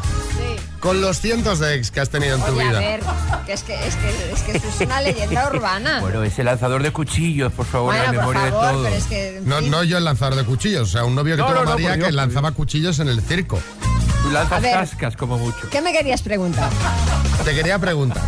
con 0.81 1.01
los 1.01 1.21
cientos 1.21 1.59
de 1.59 1.75
ex 1.75 1.91
que 1.91 2.01
has 2.01 2.09
tenido 2.09 2.37
en 2.37 2.43
tu 2.43 2.59
a 2.61 2.65
vida. 2.65 2.79
ver, 2.79 3.01
que 3.49 3.55
es 3.55 3.63
que, 3.63 3.75
es 3.87 3.95
que, 3.97 4.33
es 4.33 4.43
que 4.43 4.53
esto 4.59 4.69
es 4.69 4.81
una 4.87 5.01
leyenda 5.01 5.49
urbana. 5.49 6.01
Bueno, 6.03 6.23
ese 6.23 6.45
lanzador 6.45 6.83
de 6.83 6.93
cuchillos, 6.93 7.51
por 7.51 7.65
favor, 7.65 7.95
Bueno, 7.95 8.13
la 8.13 8.23
por 8.23 8.35
memoria 8.35 8.45
de 8.45 8.51
todo. 8.51 8.83
pero 8.85 8.95
es 8.95 9.05
que... 9.07 9.39
en 9.39 9.49
No, 9.49 9.59
fin. 9.61 9.71
no 9.71 9.85
yo 9.85 9.97
el 9.97 10.05
lanzador 10.05 10.35
de 10.37 10.45
cuchillos, 10.45 10.83
o 10.83 10.93
sea, 10.93 11.05
un 11.05 11.15
novio 11.15 11.35
que 11.35 11.41
No, 11.43 11.49
tuvo 11.49 11.65
no, 11.65 11.71
María 11.71 11.95
Dios, 11.97 12.07
que 12.09 12.13
lanzaba 12.13 12.53
cuchillos 12.53 12.99
en 12.99 13.09
el 13.09 13.23
circo. 13.23 13.59
Tú 14.23 14.31
lanzas 14.31 14.61
ver. 14.61 14.75
cascas 14.75 15.17
como 15.17 15.39
mucho. 15.39 15.69
¿Qué 15.71 15.81
me 15.81 15.93
querías 15.93 16.21
preguntar? 16.21 16.69
Te 17.43 17.55
quería 17.55 17.79
preguntar, 17.79 18.23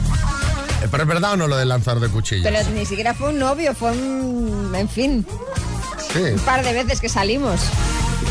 ¿eh, 0.82 0.88
¿pero 0.90 1.02
es 1.02 1.08
verdad 1.08 1.32
o 1.32 1.36
no 1.36 1.48
lo 1.48 1.56
del 1.58 1.68
lanzador 1.68 2.00
de 2.00 2.08
cuchillos? 2.08 2.50
Pero 2.50 2.70
ni 2.70 2.86
siquiera 2.86 3.12
fue 3.12 3.28
un 3.28 3.38
novio, 3.38 3.74
fue 3.74 3.92
un... 3.92 4.72
En 4.74 4.88
fin, 4.88 5.26
Sí. 6.14 6.20
un 6.32 6.40
par 6.40 6.64
de 6.64 6.72
veces 6.72 6.98
que 7.00 7.10
salimos. 7.10 7.60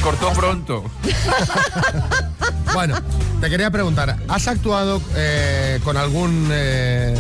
Cortó 0.04 0.32
pronto. 0.34 0.84
Bueno, 2.74 2.96
te 3.42 3.50
quería 3.50 3.72
preguntar, 3.72 4.18
¿has 4.28 4.48
actuado 4.48 5.02
eh, 5.16 5.80
con 5.84 5.98
algún... 5.98 6.50
eh, 6.52 7.16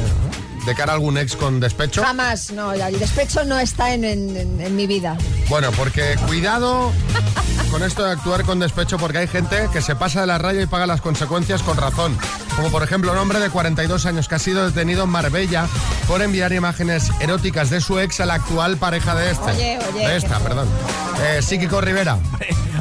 de 0.66 0.76
cara 0.76 0.92
a 0.92 0.96
algún 0.96 1.18
ex 1.18 1.36
con 1.38 1.60
despecho? 1.60 2.04
Jamás, 2.04 2.52
no, 2.52 2.76
ya, 2.76 2.90
el 2.90 3.00
despecho 3.00 3.44
no 3.46 3.58
está 3.58 3.94
en, 3.94 4.04
en- 4.04 4.36
en- 4.36 4.62
en 4.62 4.76
mi 4.76 4.88
vida. 4.88 5.18
Bueno, 5.48 5.72
porque 5.72 6.16
cuidado 6.28 6.92
con 7.72 7.82
esto 7.82 8.04
de 8.04 8.12
actuar 8.12 8.44
con 8.44 8.60
despecho, 8.60 8.98
porque 8.98 9.20
hay 9.20 9.28
gente 9.28 9.70
que 9.72 9.82
se 9.82 9.96
pasa 9.96 10.22
de 10.22 10.28
la 10.28 10.38
raya 10.38 10.62
y 10.62 10.66
paga 10.68 10.86
las 10.86 11.00
consecuencias 11.02 11.64
con 11.64 11.78
razón. 11.78 12.16
Como 12.56 12.70
por 12.72 12.84
ejemplo 12.84 13.12
un 13.14 13.18
hombre 13.18 13.40
de 13.40 13.50
42 13.50 14.06
años 14.06 14.28
que 14.28 14.36
ha 14.36 14.40
sido 14.40 14.66
detenido 14.66 15.06
en 15.06 15.10
Marbella 15.10 15.66
por 16.08 16.22
enviar 16.22 16.52
imágenes 16.52 17.10
eróticas 17.22 17.70
de 17.70 17.80
su 17.80 17.98
ex 17.98 18.20
a 18.20 18.26
la 18.26 18.34
actual 18.36 18.76
pareja 18.78 19.16
de 19.16 19.32
este. 19.32 19.52
Oye, 19.52 19.80
oye, 19.94 20.08
De 20.08 20.18
esta, 20.18 20.40
perdón. 20.40 20.68
Eh, 21.26 21.42
Psíquico 21.42 21.80
Rivera. 21.80 22.18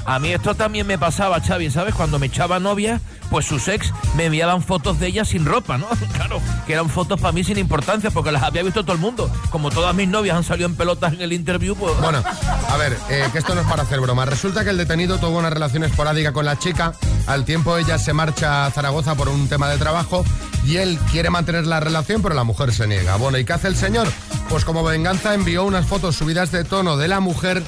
A 0.09 0.19
mí 0.19 0.33
esto 0.33 0.55
también 0.55 0.87
me 0.87 0.97
pasaba, 0.97 1.39
Xavi, 1.39 1.71
¿sabes? 1.71 1.95
Cuando 1.95 2.19
me 2.19 2.29
echaba 2.29 2.59
novia, 2.59 2.99
pues 3.29 3.45
sus 3.45 3.69
ex 3.69 3.93
me 4.17 4.25
enviaban 4.25 4.63
fotos 4.63 4.99
de 4.99 5.07
ella 5.09 5.27
sin 5.27 5.45
ropa, 5.45 5.77
¿no? 5.77 5.87
Claro, 6.15 6.41
que 6.67 6.73
eran 6.73 6.89
fotos 6.89 7.21
para 7.21 7.33
mí 7.33 7.45
sin 7.45 7.59
importancia 7.59 8.11
porque 8.11 8.33
las 8.33 8.43
había 8.43 8.63
visto 8.63 8.85
todo 8.85 8.95
el 8.95 9.01
mundo. 9.01 9.31
Como 9.51 9.71
todas 9.71 9.95
mis 9.95 10.09
novias 10.09 10.35
han 10.35 10.45
salido 10.45 10.67
en 10.67 10.77
pelotas 10.77 11.13
en 11.13 11.21
el 11.21 11.35
interview, 11.35 11.77
pues... 11.77 11.95
Bueno, 12.01 12.25
a 12.71 12.77
ver, 12.79 12.97
eh, 13.11 13.29
que 13.33 13.39
esto 13.39 13.55
no 13.55 13.61
es 13.61 13.67
para 13.67 13.83
hacer 13.83 14.01
broma. 14.01 14.25
Resulta 14.25 14.65
que 14.65 14.71
el 14.71 14.79
detenido 14.79 15.19
tuvo 15.19 15.39
una 15.39 15.51
relación 15.51 15.85
esporádica 15.85 16.33
con 16.33 16.47
la 16.47 16.59
chica. 16.59 16.95
Al 17.27 17.45
tiempo 17.45 17.77
ella 17.77 17.99
se 17.99 18.15
marcha 18.15 18.65
a 18.65 18.71
Zaragoza 18.71 19.15
por 19.15 19.29
un 19.29 19.47
tema 19.47 19.69
de 19.69 19.77
trabajo 19.77 20.25
y 20.65 20.79
él 20.79 20.99
quiere 21.11 21.29
mantener 21.29 21.67
la 21.67 21.81
relación, 21.81 22.23
pero 22.23 22.35
la 22.35 22.45
mujer 22.45 22.73
se 22.73 22.87
niega. 22.87 23.17
Bueno, 23.17 23.37
¿y 23.37 23.45
qué 23.45 23.53
hace 23.53 23.69
el 23.69 23.77
señor? 23.77 24.09
Pues 24.49 24.65
como 24.65 24.83
venganza 24.83 25.35
envió 25.35 25.65
unas 25.65 25.85
fotos 25.87 26.17
subidas 26.17 26.51
de 26.51 26.65
tono 26.65 26.97
de 26.97 27.09
la 27.09 27.21
mujer 27.21 27.63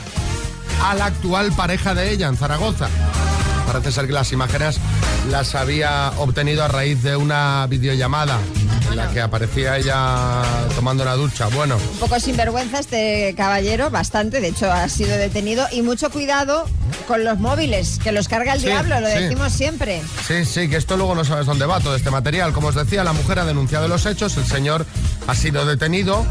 a 0.83 0.95
la 0.95 1.07
actual 1.07 1.53
pareja 1.53 1.95
de 1.95 2.11
ella 2.13 2.29
en 2.29 2.37
Zaragoza. 2.37 2.89
Parece 3.67 3.93
ser 3.93 4.07
que 4.07 4.13
las 4.13 4.33
imágenes 4.33 4.79
las 5.31 5.55
había 5.55 6.13
obtenido 6.19 6.65
a 6.65 6.69
raíz 6.69 7.03
de 7.03 7.15
una 7.17 7.67
videollamada 7.69 8.39
en 8.91 8.97
la 8.97 9.09
que 9.11 9.21
aparecía 9.21 9.77
ella 9.77 10.43
tomando 10.75 11.05
una 11.05 11.15
ducha. 11.15 11.47
Bueno, 11.49 11.77
Un 11.77 11.99
poco 12.01 12.19
sinvergüenza 12.19 12.81
este 12.81 13.33
caballero, 13.37 13.89
bastante, 13.91 14.41
de 14.41 14.49
hecho 14.49 14.71
ha 14.73 14.89
sido 14.89 15.17
detenido. 15.17 15.67
Y 15.71 15.83
mucho 15.83 16.11
cuidado 16.11 16.65
con 17.07 17.23
los 17.23 17.39
móviles, 17.39 18.01
que 18.03 18.11
los 18.11 18.27
carga 18.27 18.55
el 18.55 18.61
Sí, 18.61 18.67
diablo, 18.67 18.99
lo 19.01 19.07
sí. 19.09 19.15
decimos 19.15 19.53
siempre. 19.53 20.03
Sí, 20.27 20.45
sí, 20.45 20.69
que 20.69 20.77
esto 20.77 20.97
luego 20.97 21.15
no 21.15 21.25
sabes 21.25 21.47
dónde 21.47 21.67
va 21.67 21.79
todo 21.79 21.95
este 21.95 22.11
material. 22.11 22.53
Como 22.53 22.69
os 22.69 22.75
decía, 22.75 23.05
la 23.05 23.13
mujer 23.13 23.39
ha 23.39 23.45
denunciado 23.45 23.87
los 23.87 24.05
hechos, 24.07 24.37
el 24.37 24.47
señor 24.47 24.85
ha 25.29 25.35
sido 25.37 25.65
detenido 25.67 26.27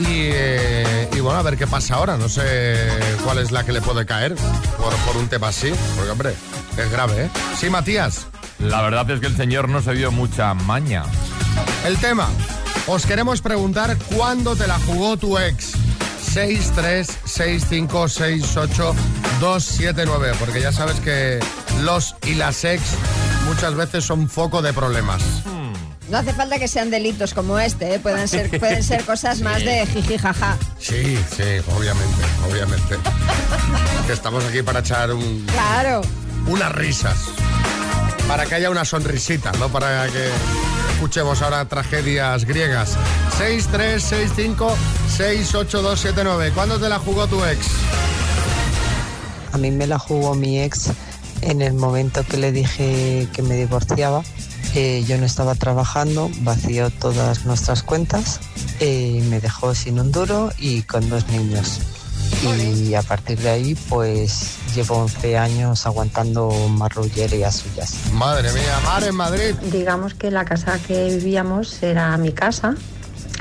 y, 0.00 0.30
eh, 0.32 1.08
y 1.12 1.20
bueno, 1.20 1.38
a 1.38 1.42
ver 1.42 1.56
qué 1.56 1.66
pasa 1.66 1.94
ahora. 1.96 2.16
No 2.16 2.28
sé 2.28 2.88
cuál 3.24 3.38
es 3.38 3.50
la 3.52 3.64
que 3.64 3.72
le 3.72 3.80
puede 3.80 4.04
caer 4.06 4.34
por, 4.34 4.94
por 5.06 5.16
un 5.16 5.28
tema 5.28 5.48
así, 5.48 5.72
porque 5.96 6.10
hombre, 6.10 6.34
es 6.76 6.90
grave, 6.90 7.24
¿eh? 7.24 7.30
Sí, 7.58 7.70
Matías, 7.70 8.26
La 8.58 8.82
verdad 8.82 9.10
es 9.10 9.20
que 9.20 9.26
el 9.26 9.36
señor 9.36 9.68
no 9.68 9.82
se 9.82 9.92
vio 9.92 10.10
mucha 10.10 10.54
maña. 10.54 11.04
el 11.86 11.96
tema. 11.98 12.28
Os 12.86 13.04
queremos 13.06 13.40
preguntar 13.42 13.96
cuándo 14.16 14.56
te 14.56 14.66
la 14.66 14.78
jugó 14.80 15.16
tu 15.16 15.38
ex. 15.38 15.72
636568279, 19.40 20.34
porque 20.38 20.60
ya 20.60 20.72
sabes 20.72 21.00
que 21.00 21.40
los 21.82 22.14
y 22.26 22.34
las 22.34 22.64
ex 22.64 22.82
muchas 23.46 23.74
veces 23.74 24.04
son 24.04 24.28
foco 24.28 24.62
de 24.62 24.72
problemas. 24.72 25.22
No 26.10 26.18
hace 26.18 26.32
falta 26.32 26.58
que 26.58 26.66
sean 26.68 26.90
delitos 26.90 27.32
como 27.34 27.58
este, 27.60 27.94
¿eh? 27.94 28.00
pueden, 28.00 28.26
ser, 28.26 28.50
pueden 28.60 28.82
ser 28.82 29.04
cosas 29.04 29.40
más 29.40 29.62
de 29.64 29.86
jiji 29.86 30.18
jaja. 30.18 30.56
Sí, 30.78 31.16
sí, 31.36 31.42
obviamente, 31.76 32.24
obviamente. 32.50 32.96
que 34.06 34.12
estamos 34.12 34.44
aquí 34.44 34.62
para 34.62 34.80
echar 34.80 35.12
un- 35.12 35.46
Claro. 35.52 36.00
unas 36.46 36.72
risas. 36.72 37.16
Para 38.26 38.44
que 38.46 38.56
haya 38.56 38.70
una 38.70 38.84
sonrisita, 38.84 39.52
no 39.52 39.68
para 39.70 40.06
que 40.08 40.30
escuchemos 40.94 41.42
ahora 41.42 41.64
tragedias 41.66 42.44
griegas. 42.44 42.96
636568279. 45.18 46.52
¿Cuándo 46.52 46.78
te 46.80 46.88
la 46.88 46.98
jugó 46.98 47.26
tu 47.26 47.44
ex? 47.44 47.66
A 49.52 49.58
mí 49.58 49.70
me 49.70 49.86
la 49.86 49.98
jugó 49.98 50.34
mi 50.34 50.60
ex 50.60 50.90
en 51.42 51.60
el 51.62 51.74
momento 51.74 52.24
que 52.24 52.36
le 52.36 52.52
dije 52.52 53.28
que 53.32 53.42
me 53.42 53.54
divorciaba. 53.56 54.22
Eh, 54.74 55.04
yo 55.06 55.18
no 55.18 55.26
estaba 55.26 55.56
trabajando, 55.56 56.30
vació 56.42 56.90
todas 56.90 57.44
nuestras 57.44 57.82
cuentas, 57.82 58.38
eh, 58.78 59.20
me 59.28 59.40
dejó 59.40 59.74
sin 59.74 59.98
un 59.98 60.12
duro 60.12 60.50
y 60.58 60.82
con 60.82 61.08
dos 61.08 61.26
niños. 61.28 61.80
Y 62.42 62.94
a 62.94 63.02
partir 63.02 63.38
de 63.40 63.50
ahí, 63.50 63.74
pues 63.88 64.56
llevo 64.74 64.96
11 64.96 65.36
años 65.36 65.86
aguantando 65.86 66.50
marrullerías 66.68 67.56
suyas. 67.56 67.94
Madre 68.12 68.52
mía, 68.52 68.78
Mar 68.84 69.02
en 69.04 69.14
Madrid. 69.14 69.54
Digamos 69.70 70.14
que 70.14 70.30
la 70.30 70.44
casa 70.44 70.78
que 70.86 71.06
vivíamos 71.16 71.82
era 71.82 72.16
mi 72.16 72.32
casa. 72.32 72.76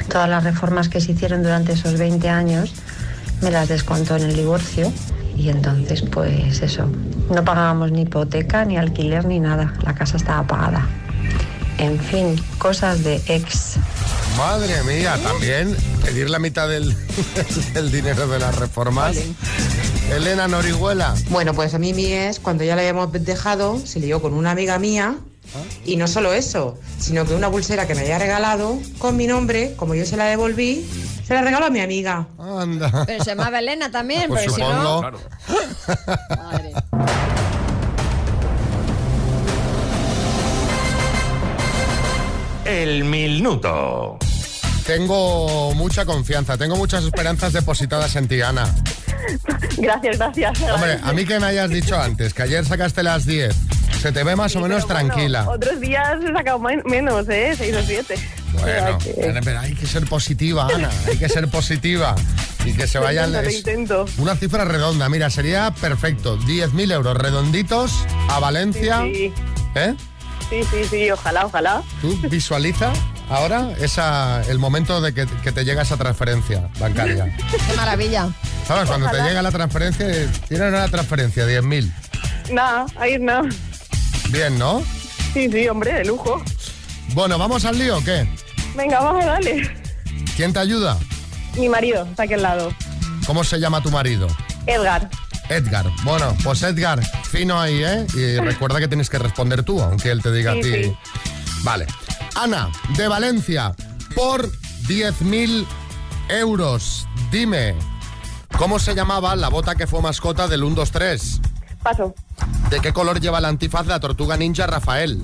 Todas 0.10 0.30
las 0.30 0.44
reformas 0.44 0.90
que 0.90 1.00
se 1.00 1.12
hicieron 1.12 1.44
durante 1.44 1.74
esos 1.74 1.98
20 1.98 2.28
años 2.30 2.74
me 3.42 3.52
las 3.52 3.70
descontó 3.70 4.16
en 4.16 4.24
el 4.24 4.36
divorcio. 4.36 4.92
Y 5.38 5.50
entonces, 5.50 6.02
pues 6.02 6.62
eso, 6.62 6.90
no 7.30 7.46
pagábamos 7.46 7.92
ni 7.92 8.02
hipoteca, 8.02 8.66
ni 8.66 8.78
alquiler, 8.78 9.26
ni 9.26 9.40
nada. 9.40 9.74
La 9.84 9.94
casa 9.94 10.18
estaba 10.18 10.46
pagada. 10.46 10.88
En 11.80 12.00
fin, 12.00 12.36
cosas 12.58 13.04
de 13.04 13.22
ex. 13.28 13.76
Madre 14.38 14.84
mía, 14.84 15.18
también 15.24 15.76
pedir 16.04 16.30
la 16.30 16.40
mitad 16.40 16.68
del, 16.68 16.96
del 17.74 17.92
dinero 17.92 18.28
de 18.28 18.40
las 18.40 18.56
reformas. 18.58 19.16
Elena 20.12 20.48
Norihuela. 20.48 21.16
Bueno, 21.30 21.54
pues 21.54 21.74
a 21.74 21.80
mí 21.80 21.94
mi 21.94 22.12
ex, 22.14 22.40
cuando 22.40 22.64
ya 22.64 22.76
la 22.76 22.82
habíamos 22.82 23.12
dejado, 23.12 23.80
se 23.86 24.00
lió 24.00 24.22
con 24.22 24.34
una 24.34 24.52
amiga 24.52 24.78
mía. 24.80 25.16
Y 25.84 25.96
no 25.96 26.08
solo 26.08 26.32
eso, 26.34 26.78
sino 27.00 27.26
que 27.26 27.34
una 27.34 27.50
pulsera 27.50 27.88
que 27.88 27.96
me 27.96 28.02
había 28.02 28.20
regalado 28.20 28.78
con 29.00 29.18
mi 29.18 29.26
nombre, 29.26 29.74
como 29.78 29.96
yo 29.96 30.06
se 30.06 30.16
la 30.16 30.26
devolví, 30.26 30.88
se 31.26 31.34
la 31.34 31.42
regaló 31.42 31.66
a 31.66 31.70
mi 31.72 31.80
amiga. 31.82 32.28
Anda. 32.38 33.04
Pero 33.08 33.24
se 33.24 33.32
llamaba 33.32 33.58
Elena 33.58 33.90
también, 33.90 34.28
Pues 34.30 34.44
porque 34.46 34.56
si 34.56 34.62
no... 34.62 35.02
supongo. 35.02 35.20
Madre. 36.38 36.74
El 42.70 43.04
minuto. 43.04 44.20
Tengo 44.86 45.74
mucha 45.74 46.06
confianza, 46.06 46.56
tengo 46.58 46.76
muchas 46.76 47.04
esperanzas 47.04 47.52
depositadas 47.54 48.16
en 48.16 48.28
ti, 48.28 48.42
Ana. 48.42 48.74
Gracias, 49.78 50.18
gracias. 50.18 50.62
Hombre, 50.62 51.00
a 51.04 51.12
mí 51.14 51.26
que 51.26 51.40
me 51.40 51.48
hayas 51.48 51.70
dicho 51.72 52.00
antes, 52.00 52.34
que 52.34 52.44
ayer 52.44 52.64
sacaste 52.66 53.02
las 53.02 53.26
10, 53.26 53.56
se 54.02 54.12
te 54.12 54.24
ve 54.24 54.36
más 54.36 54.56
o 54.56 54.62
menos 54.62 54.86
tranquila. 54.88 55.50
Otros 55.50 55.80
días 55.80 56.20
he 56.24 56.32
sacado 56.32 56.60
men- 56.60 56.84
menos, 56.86 57.28
¿eh? 57.30 57.54
6 57.58 57.76
o 57.76 57.82
7. 57.84 58.16
Bueno, 58.54 58.98
pero- 59.16 59.40
pero 59.44 59.60
hay 59.60 59.74
que 59.74 59.86
ser 59.88 60.06
positiva, 60.06 60.68
Ana, 60.74 60.90
hay 61.08 61.18
que 61.18 61.30
ser 61.30 61.48
positiva. 61.50 62.16
Y 62.66 62.74
que 62.74 62.88
se 62.88 63.00
vayan... 63.00 63.32
Lo 63.32 63.50
intento. 63.50 64.06
Una 64.18 64.36
cifra 64.36 64.66
redonda, 64.66 65.08
mira, 65.10 65.30
sería 65.30 65.72
perfecto. 65.72 66.38
10.000 66.40 66.92
euros 66.92 67.16
redonditos 67.18 67.92
a 68.30 68.40
Valencia. 68.40 69.02
Sí, 69.04 69.34
¿Eh? 69.76 69.96
Sí, 70.50 70.62
sí, 70.72 70.84
sí, 70.90 71.12
ojalá, 71.12 71.46
ojalá. 71.46 71.84
¿Tú 72.02 72.18
visualiza 72.30 72.92
ahora 73.30 73.72
esa, 73.80 74.42
el 74.44 74.60
momento 74.60 75.02
de 75.02 75.14
que, 75.14 75.26
que 75.26 75.52
te 75.52 75.66
llega 75.66 75.82
esa 75.82 75.98
transferencia 75.98 76.70
bancaria? 76.80 77.36
Qué 77.50 77.76
maravilla. 77.76 78.30
¿Sabes? 78.68 78.88
Cuando 78.88 79.10
te 79.10 79.22
llega 79.22 79.42
la 79.42 79.52
transferencia, 79.52 80.08
eh, 80.08 80.30
tienen 80.48 80.70
una 80.70 80.88
transferencia, 80.88 81.46
10.000. 81.46 81.92
Nada, 82.52 82.86
ahí 82.98 83.18
nada. 83.20 83.48
Bien, 84.30 84.58
¿no? 84.58 84.84
Sí, 85.34 85.50
sí, 85.52 85.68
hombre, 85.68 85.94
de 85.94 86.06
lujo. 86.06 86.42
Bueno, 87.14 87.38
¿vamos 87.38 87.66
al 87.66 87.78
lío 87.78 87.98
o 87.98 88.04
qué? 88.04 88.28
Venga, 88.76 89.00
vamos, 89.00 89.26
dale. 89.26 89.70
¿Quién 90.36 90.54
te 90.54 90.60
ayuda? 90.60 90.98
Mi 91.58 91.68
marido 91.70 92.06
está 92.06 92.24
aquí 92.24 92.34
al 92.34 92.44
lado. 92.44 92.72
¿Cómo 93.26 93.44
se 93.44 93.60
llama 93.60 93.82
tu 93.82 93.92
marido? 93.92 94.28
Edgar. 94.66 95.10
Edgar. 95.50 95.86
Bueno, 96.04 96.36
pues 96.44 96.62
Edgar, 96.64 97.02
fino 97.24 97.60
ahí, 97.60 97.84
¿eh? 97.84 98.06
Y 98.14 98.38
recuerda 98.38 98.80
que 98.80 98.88
tienes 98.88 99.10
que 99.10 99.18
responder 99.20 99.64
tú, 99.64 99.82
aunque 99.82 100.12
él 100.12 100.22
te 100.22 100.32
diga 100.32 100.54
Sí, 100.54 100.60
a 100.60 100.62
ti. 100.62 100.84
sí. 100.84 100.98
Vale. 101.64 101.88
Ana, 102.36 102.70
de 102.96 103.08
Valencia, 103.08 103.74
por 104.16 104.50
10.000 104.88 105.66
euros, 106.30 107.08
dime, 107.32 107.76
¿cómo 108.58 108.80
se 108.80 108.94
llamaba 108.96 109.36
la 109.36 109.50
bota 109.50 109.76
que 109.76 109.88
fue 109.88 110.02
mascota 110.02 110.48
del 110.48 110.64
1, 110.64 110.76
2, 110.76 110.92
3? 110.92 111.42
Paso, 111.84 112.14
¿De 112.70 112.80
qué 112.82 112.94
color 112.94 113.20
lleva 113.20 113.42
la 113.42 113.48
antifaz 113.48 113.88
la 113.88 114.00
tortuga 114.00 114.38
ninja 114.38 114.68
Rafael? 114.68 115.24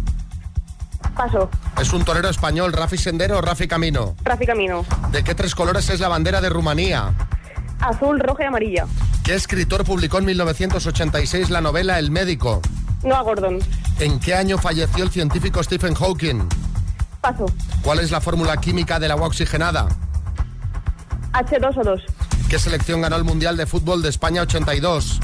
paso. 1.15 1.50
¿Es 1.79 1.94
un 1.94 2.03
torero 2.03 2.27
español, 2.29 2.74
Rafi 2.74 2.98
Sendero 2.98 3.38
o 3.38 3.41
Rafi 3.41 3.67
Camino? 3.67 4.15
Rafi 4.24 4.46
Camino. 4.46 4.86
¿De 5.12 5.24
qué 5.24 5.34
tres 5.36 5.55
colores 5.55 5.89
es 5.89 6.00
la 6.01 6.10
bandera 6.10 6.41
de 6.41 6.50
Rumanía? 6.50 7.13
Azul, 7.88 8.20
roja 8.20 8.44
y 8.44 8.46
amarilla. 8.48 8.86
¿Qué 9.24 9.36
escritor 9.36 9.84
publicó 9.86 10.18
en 10.18 10.25
1986 10.25 11.50
la 11.50 11.62
novela 11.62 12.00
El 12.00 12.12
médico? 12.12 12.62
Noah 13.04 13.22
Gordon. 13.22 13.60
¿En 14.00 14.20
qué 14.20 14.34
año 14.34 14.58
falleció 14.58 15.04
el 15.04 15.12
científico 15.12 15.63
Stephen 15.63 15.94
Hawking? 15.94 16.48
Paso. 17.22 17.46
¿Cuál 17.84 18.00
es 18.00 18.12
la 18.12 18.22
fórmula 18.22 18.58
química 18.58 19.00
del 19.00 19.12
agua 19.12 19.27
oxigenada? 19.27 19.88
H2O2. 21.34 22.01
¿Qué 22.50 22.60
selección 22.60 23.01
ganó 23.01 23.15
el 23.15 23.24
Mundial 23.24 23.58
de 23.58 23.65
Fútbol 23.65 24.01
de 24.01 24.10
España 24.10 24.42
82? 24.42 25.20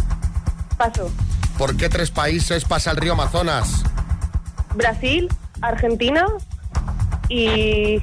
Paso. 0.77 1.11
¿Por 1.57 1.77
qué 1.77 1.89
tres 1.89 2.11
países 2.11 2.65
pasa 2.65 2.91
el 2.91 2.97
río 2.97 3.13
Amazonas? 3.13 3.83
Brasil, 4.75 5.29
Argentina 5.61 6.25
y... 7.29 8.01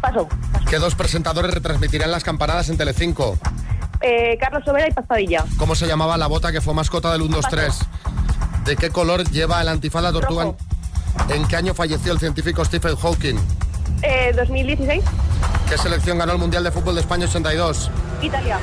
Paso. 0.00 0.28
¿Qué 0.70 0.78
dos 0.78 0.94
presentadores 0.94 1.52
retransmitirán 1.52 2.12
las 2.12 2.22
campanadas 2.22 2.68
en 2.68 2.78
Telecinco? 2.78 3.36
Eh, 4.00 4.38
Carlos 4.38 4.62
Sobera 4.64 4.86
y 4.88 4.92
Paspadilla. 4.92 5.44
¿Cómo 5.58 5.74
se 5.74 5.88
llamaba 5.88 6.16
la 6.16 6.28
bota 6.28 6.52
que 6.52 6.60
fue 6.60 6.72
mascota 6.74 7.10
del 7.10 7.22
1, 7.22 7.36
2, 7.38 7.46
3? 7.50 7.78
¿De 8.66 8.76
qué 8.76 8.90
color 8.90 9.28
lleva 9.30 9.60
el 9.60 9.66
antifaz 9.66 10.00
la 10.00 10.12
tortuga? 10.12 10.44
Rojo. 10.44 10.56
¿En 11.28 11.48
qué 11.48 11.56
año 11.56 11.74
falleció 11.74 12.12
el 12.12 12.20
científico 12.20 12.64
Stephen 12.64 12.94
Hawking? 12.94 13.34
Eh, 14.02 14.32
2016, 14.36 15.02
¿Qué 15.68 15.76
selección 15.76 16.18
ganó 16.18 16.32
el 16.34 16.38
Mundial 16.38 16.62
de 16.62 16.70
Fútbol 16.70 16.94
de 16.94 17.00
España 17.00 17.24
82? 17.26 17.90
Italia. 18.22 18.60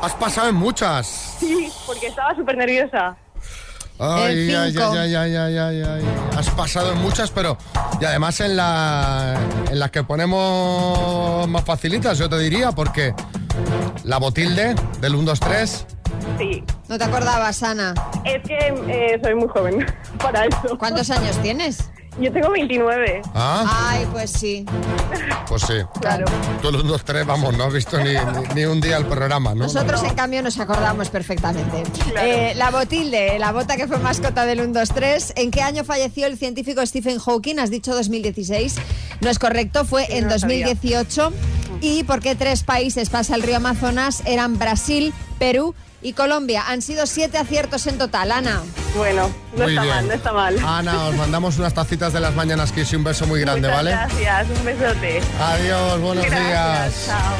Has 0.00 0.14
pasado 0.14 0.48
en 0.48 0.54
muchas. 0.54 1.36
Sí, 1.40 1.72
porque 1.86 2.06
estaba 2.06 2.36
súper 2.36 2.56
nerviosa. 2.56 3.16
Ay, 4.04 4.50
El 4.50 4.56
ay, 4.56 4.74
ay, 4.76 5.14
ay, 5.14 5.36
ay, 5.36 5.58
ay, 5.58 5.82
ay. 5.82 6.02
Has 6.36 6.50
pasado 6.50 6.90
en 6.90 6.98
muchas, 6.98 7.30
pero. 7.30 7.56
Y 8.00 8.04
además 8.04 8.40
en, 8.40 8.56
la, 8.56 9.38
en 9.70 9.78
las 9.78 9.92
que 9.92 10.02
ponemos 10.02 11.46
más 11.48 11.64
facilitas, 11.64 12.18
yo 12.18 12.28
te 12.28 12.36
diría, 12.40 12.72
porque 12.72 13.14
la 14.02 14.18
botilde 14.18 14.74
del 15.00 15.14
1, 15.14 15.22
2, 15.24 15.40
3. 15.40 15.86
Sí. 16.36 16.64
¿No 16.88 16.98
te 16.98 17.04
acordabas, 17.04 17.62
Ana? 17.62 17.94
Es 18.24 18.42
que 18.42 18.74
eh, 18.88 19.20
soy 19.22 19.36
muy 19.36 19.46
joven 19.46 19.86
para 20.20 20.46
eso. 20.46 20.76
¿Cuántos 20.76 21.08
años 21.10 21.36
tienes? 21.38 21.91
Yo 22.20 22.30
tengo 22.30 22.50
29. 22.50 23.22
Ah, 23.34 23.88
Ay, 23.90 24.06
pues 24.12 24.30
sí. 24.30 24.66
pues 25.48 25.62
sí. 25.62 25.74
Claro. 26.00 26.26
Tú 26.60 26.68
el 26.68 26.76
1, 26.76 26.84
2, 26.84 27.04
3, 27.04 27.26
vamos, 27.26 27.56
no 27.56 27.64
has 27.64 27.72
visto 27.72 27.98
ni, 27.98 28.10
ni- 28.12 28.54
ni 28.54 28.64
un 28.66 28.80
día 28.82 28.98
el 28.98 29.06
programa, 29.06 29.54
¿no? 29.54 29.64
Nosotros, 29.64 30.02
en 30.04 30.14
cambio, 30.14 30.42
nos 30.42 30.58
acordamos 30.60 31.08
perfectamente. 31.08 31.82
Eh, 32.20 32.52
la 32.56 32.70
botilde, 32.70 33.38
la 33.38 33.52
bota 33.52 33.76
que 33.76 33.86
fue 33.86 33.98
mascota 33.98 34.44
del 34.44 34.60
1, 34.60 34.78
2, 34.78 34.88
3. 34.90 35.32
¿En 35.36 35.50
qué 35.50 35.62
año 35.62 35.84
falleció 35.84 36.26
el 36.26 36.36
científico 36.36 36.84
Stephen 36.84 37.18
Hawking? 37.18 37.58
Has 37.58 37.70
dicho 37.70 37.94
2016. 37.94 38.76
No 39.20 39.30
es 39.30 39.38
correcto, 39.38 39.84
fue 39.86 40.06
en 40.16 40.24
no 40.24 40.30
lo 40.34 40.38
sabía. 40.38 40.66
2018. 40.66 41.32
¿Y 41.80 42.04
por 42.04 42.20
qué 42.20 42.34
tres 42.34 42.62
países 42.62 43.08
pasa 43.08 43.34
el 43.34 43.42
río 43.42 43.56
Amazonas? 43.56 44.22
Eran 44.26 44.58
Brasil, 44.58 45.12
Perú 45.38 45.74
y 46.02 46.12
Colombia. 46.14 46.64
Han 46.68 46.82
sido 46.82 47.06
siete 47.06 47.38
aciertos 47.38 47.86
en 47.86 47.98
total, 47.98 48.32
Ana. 48.32 48.60
Bueno, 48.96 49.30
no 49.56 49.62
Muy 49.64 49.70
está 49.72 49.82
bien. 49.82 49.94
mal, 49.94 50.08
no 50.08 50.12
está 50.12 50.32
mal. 50.32 50.58
Ana, 50.64 51.04
os 51.06 51.16
mandamos 51.16 51.58
unas 51.58 51.72
tacitas 51.74 52.12
de 52.12 52.20
las 52.20 52.34
mañanas 52.34 52.72
Kiss 52.72 52.92
y 52.92 52.96
un 52.96 53.04
beso 53.04 53.26
muy 53.26 53.40
grande, 53.40 53.68
Muchas 53.68 53.76
¿vale? 53.76 53.90
Gracias, 53.90 54.46
un 54.58 54.64
besote. 54.64 55.20
Adiós, 55.40 56.00
buenos 56.00 56.26
Gracias, 56.26 56.46
días. 56.48 57.06
chao. 57.06 57.32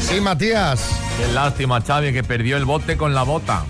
Sí, 0.00 0.20
Matías. 0.20 0.80
Qué 1.18 1.32
lástima, 1.32 1.80
Xavi, 1.80 2.12
que 2.12 2.22
perdió 2.22 2.56
el 2.56 2.64
bote 2.64 2.96
con 2.96 3.14
la 3.14 3.22
bota. 3.22 3.64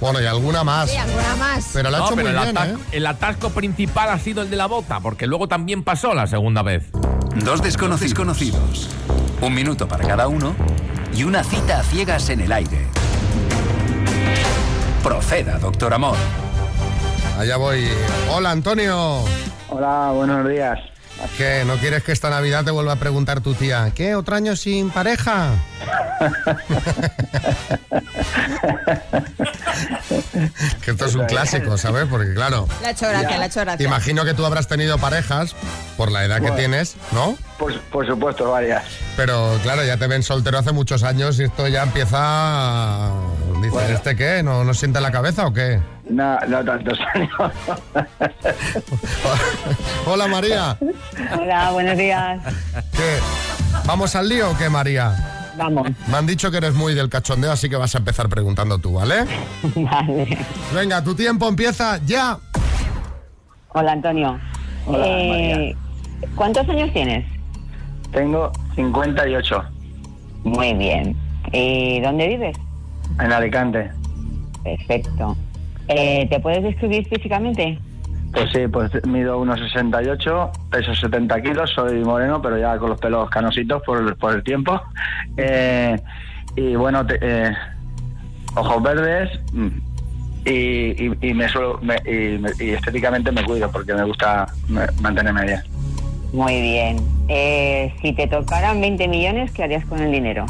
Bueno, 0.00 0.20
y 0.20 0.26
alguna 0.26 0.64
más. 0.64 0.90
Sí, 0.90 0.96
alguna 0.96 1.36
más. 1.36 1.70
Pero 1.72 1.90
lo 1.90 1.96
ha 1.96 2.00
hecho 2.00 2.14
pero 2.14 2.28
muy 2.28 2.36
el, 2.36 2.42
bien, 2.44 2.56
atasco, 2.58 2.78
¿eh? 2.78 2.86
el 2.92 3.06
atasco 3.06 3.50
principal 3.50 4.10
ha 4.10 4.18
sido 4.18 4.42
el 4.42 4.50
de 4.50 4.56
la 4.56 4.66
bota, 4.66 5.00
porque 5.00 5.26
luego 5.26 5.48
también 5.48 5.82
pasó 5.82 6.14
la 6.14 6.26
segunda 6.26 6.62
vez. 6.62 6.84
Dos 7.36 7.62
desconocidos 7.62 8.14
conocidos. 8.14 8.88
Un 9.40 9.54
minuto 9.54 9.88
para 9.88 10.06
cada 10.06 10.28
uno 10.28 10.54
y 11.14 11.24
una 11.24 11.42
cita 11.44 11.80
a 11.80 11.82
ciegas 11.82 12.28
en 12.28 12.40
el 12.40 12.52
aire. 12.52 12.86
Proceda, 15.02 15.58
doctor 15.58 15.92
Amor. 15.94 16.16
Allá 17.38 17.56
voy. 17.56 17.88
Hola, 18.30 18.50
Antonio. 18.52 19.24
Hola, 19.68 20.10
buenos 20.14 20.48
días. 20.48 20.78
¿Qué? 21.38 21.62
¿No 21.66 21.76
quieres 21.76 22.02
que 22.02 22.12
esta 22.12 22.28
Navidad 22.28 22.64
te 22.64 22.70
vuelva 22.70 22.92
a 22.92 22.96
preguntar 22.96 23.40
tu 23.40 23.54
tía? 23.54 23.90
¿Qué? 23.94 24.14
¿Otro 24.14 24.36
año 24.36 24.56
sin 24.56 24.90
pareja? 24.90 25.50
que 30.82 30.90
esto 30.90 31.06
es 31.06 31.14
un 31.14 31.24
clásico, 31.26 31.76
¿sabes? 31.78 32.06
Porque 32.10 32.34
claro, 32.34 32.66
La 32.82 32.88
gracia, 32.92 33.12
la 33.12 33.44
gracia. 33.64 33.86
imagino 33.86 34.24
que 34.24 34.34
tú 34.34 34.44
habrás 34.44 34.66
tenido 34.68 34.98
parejas 34.98 35.54
por 35.96 36.10
la 36.12 36.24
edad 36.24 36.40
Bueno. 36.40 36.54
que 36.56 36.60
tienes, 36.62 36.96
¿no? 37.12 37.36
Por, 37.58 37.78
por 37.82 38.06
supuesto, 38.06 38.50
varias. 38.50 38.84
Pero 39.16 39.58
claro, 39.62 39.84
ya 39.84 39.96
te 39.96 40.06
ven 40.06 40.22
soltero 40.22 40.58
hace 40.58 40.72
muchos 40.72 41.02
años 41.02 41.38
y 41.38 41.44
esto 41.44 41.68
ya 41.68 41.82
empieza... 41.84 42.18
a- 42.18 43.12
Dicen, 43.64 43.70
Bueno. 43.72 43.94
¿este 43.94 44.16
qué? 44.16 44.42
¿No, 44.42 44.64
¿No 44.64 44.74
siente 44.74 45.00
la 45.00 45.10
cabeza 45.10 45.46
o 45.46 45.52
qué? 45.52 45.80
No, 46.10 46.38
no 46.48 46.64
tantos 46.64 46.98
años. 47.14 47.30
Hola, 50.06 50.26
María. 50.28 50.76
Hola, 51.40 51.70
buenos 51.72 51.96
días. 51.96 52.42
¿Qué? 52.92 53.18
¿Vamos 53.86 54.14
al 54.16 54.28
lío 54.28 54.50
o 54.50 54.56
qué, 54.56 54.68
María? 54.68 55.52
Vamos. 55.56 55.88
Me 56.08 56.16
han 56.16 56.26
dicho 56.26 56.50
que 56.50 56.56
eres 56.58 56.74
muy 56.74 56.94
del 56.94 57.08
cachondeo, 57.08 57.52
así 57.52 57.68
que 57.68 57.76
vas 57.76 57.94
a 57.94 57.98
empezar 57.98 58.28
preguntando 58.28 58.78
tú, 58.78 58.94
¿vale? 58.94 59.24
Vale. 59.76 60.38
Venga, 60.74 61.02
tu 61.02 61.14
tiempo 61.14 61.48
empieza 61.48 61.98
ya. 62.04 62.38
Hola, 63.68 63.92
Antonio. 63.92 64.38
Hola, 64.86 65.04
Eh, 65.06 65.76
¿Cuántos 66.34 66.68
años 66.68 66.92
tienes? 66.92 67.24
Tengo 68.12 68.50
58 68.74 69.62
Muy 70.44 70.74
bien. 70.74 71.16
¿Y 71.52 72.00
dónde 72.00 72.28
vives? 72.28 72.56
En 73.20 73.32
Alicante. 73.32 73.90
Perfecto. 74.62 75.36
Eh, 75.88 76.26
¿Te 76.30 76.40
puedes 76.40 76.62
describir 76.62 77.06
físicamente? 77.08 77.78
Pues 78.32 78.50
sí, 78.52 78.66
pues 78.66 78.90
mido 79.06 79.40
1,68, 79.44 80.50
peso 80.70 80.94
70 80.94 81.40
kilos, 81.42 81.70
soy 81.70 82.02
moreno, 82.02 82.42
pero 82.42 82.58
ya 82.58 82.76
con 82.78 82.90
los 82.90 82.98
pelos 82.98 83.30
canositos 83.30 83.80
por, 83.84 84.16
por 84.16 84.34
el 84.34 84.42
tiempo. 84.42 84.80
Eh, 85.36 85.96
y 86.56 86.74
bueno, 86.74 87.06
te- 87.06 87.18
eh, 87.20 87.52
ojos 88.56 88.82
verdes 88.82 89.30
mm, 89.52 89.68
y, 90.46 90.50
y- 90.50 91.18
y 91.20 91.34
me 91.34 91.48
suelo, 91.48 91.78
me- 91.82 92.02
y, 92.10 92.38
me- 92.38 92.50
y 92.58 92.70
estéticamente 92.70 93.30
me 93.30 93.44
cuido 93.44 93.70
porque 93.70 93.94
me 93.94 94.02
gusta 94.04 94.46
me- 94.68 94.86
mantenerme 95.00 95.44
bien. 95.44 95.60
Muy 96.32 96.60
bien. 96.60 96.96
Eh, 97.28 97.94
si 98.02 98.12
te 98.14 98.26
tocaran 98.26 98.80
20 98.80 99.06
millones, 99.06 99.52
¿qué 99.52 99.62
harías 99.62 99.84
con 99.84 100.00
el 100.00 100.10
dinero? 100.10 100.46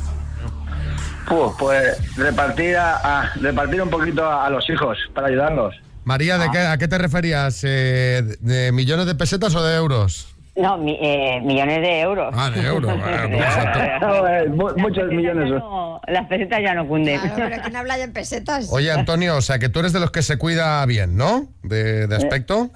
Uf, 1.30 1.54
pues 1.58 2.16
repartir, 2.16 2.76
a, 2.76 2.96
a- 3.22 3.32
repartir 3.36 3.82
un 3.82 3.90
poquito 3.90 4.24
a, 4.24 4.46
a 4.46 4.50
los 4.50 4.68
hijos 4.68 4.98
para 5.14 5.28
ayudarlos. 5.28 5.74
María, 6.04 6.36
¿de 6.38 6.50
qué, 6.50 6.58
¿a 6.58 6.76
qué 6.76 6.86
te 6.86 6.98
referías? 6.98 7.62
Eh, 7.64 8.22
¿De 8.40 8.72
millones 8.72 9.06
de 9.06 9.14
pesetas 9.14 9.54
o 9.54 9.62
de 9.64 9.74
euros? 9.76 10.28
No, 10.56 10.76
mi- 10.76 10.98
eh, 11.00 11.40
millones 11.42 11.80
de 11.80 12.00
euros. 12.00 12.32
Ah, 12.36 12.50
de 12.50 12.60
euros. 12.66 12.92
pues, 14.56 14.76
muchos 14.76 15.08
millones. 15.08 15.50
No, 15.50 16.00
las 16.06 16.26
pesetas 16.28 16.60
ya 16.62 16.74
no 16.74 16.86
cunden. 16.86 17.18
Claro, 17.20 17.34
pero 17.50 17.62
¿quién 17.62 17.76
habla 17.76 17.98
ya 17.98 18.04
en 18.04 18.12
pesetas? 18.12 18.68
Oye, 18.70 18.92
Antonio, 18.92 19.36
o 19.36 19.40
sea, 19.42 19.58
que 19.58 19.68
tú 19.68 19.80
eres 19.80 19.92
de 19.92 20.00
los 20.00 20.10
que 20.10 20.22
se 20.22 20.36
cuida 20.36 20.84
bien, 20.86 21.16
¿no? 21.16 21.48
De, 21.62 22.06
de 22.06 22.16
aspecto. 22.16 22.70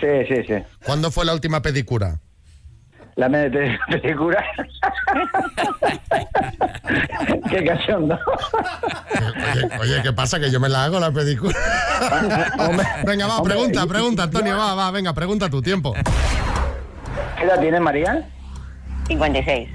Sí, 0.00 0.06
sí, 0.28 0.42
sí. 0.46 0.54
¿Cuándo 0.84 1.10
fue 1.10 1.24
la 1.24 1.32
última 1.32 1.62
pedicura? 1.62 2.20
La 3.16 3.28
me- 3.30 3.48
te- 3.50 3.78
pedicura. 3.90 4.44
Qué 7.50 7.64
cachondo. 7.64 8.18
Oye, 9.54 9.68
oye, 9.80 10.02
¿qué 10.02 10.12
pasa? 10.12 10.38
Que 10.38 10.50
yo 10.50 10.60
me 10.60 10.68
la 10.68 10.84
hago 10.84 11.00
la 11.00 11.10
pedicura. 11.10 11.54
venga, 13.06 13.26
va, 13.26 13.38
hombre, 13.38 13.54
pregunta, 13.54 13.86
pregunta, 13.86 14.22
Antonio, 14.24 14.56
va, 14.58 14.74
va, 14.74 14.90
venga, 14.90 15.14
pregunta 15.14 15.48
tu 15.48 15.62
tiempo. 15.62 15.94
¿Qué 17.38 17.44
edad 17.44 17.58
tienes, 17.60 17.80
María? 17.80 18.28
56. 19.08 19.68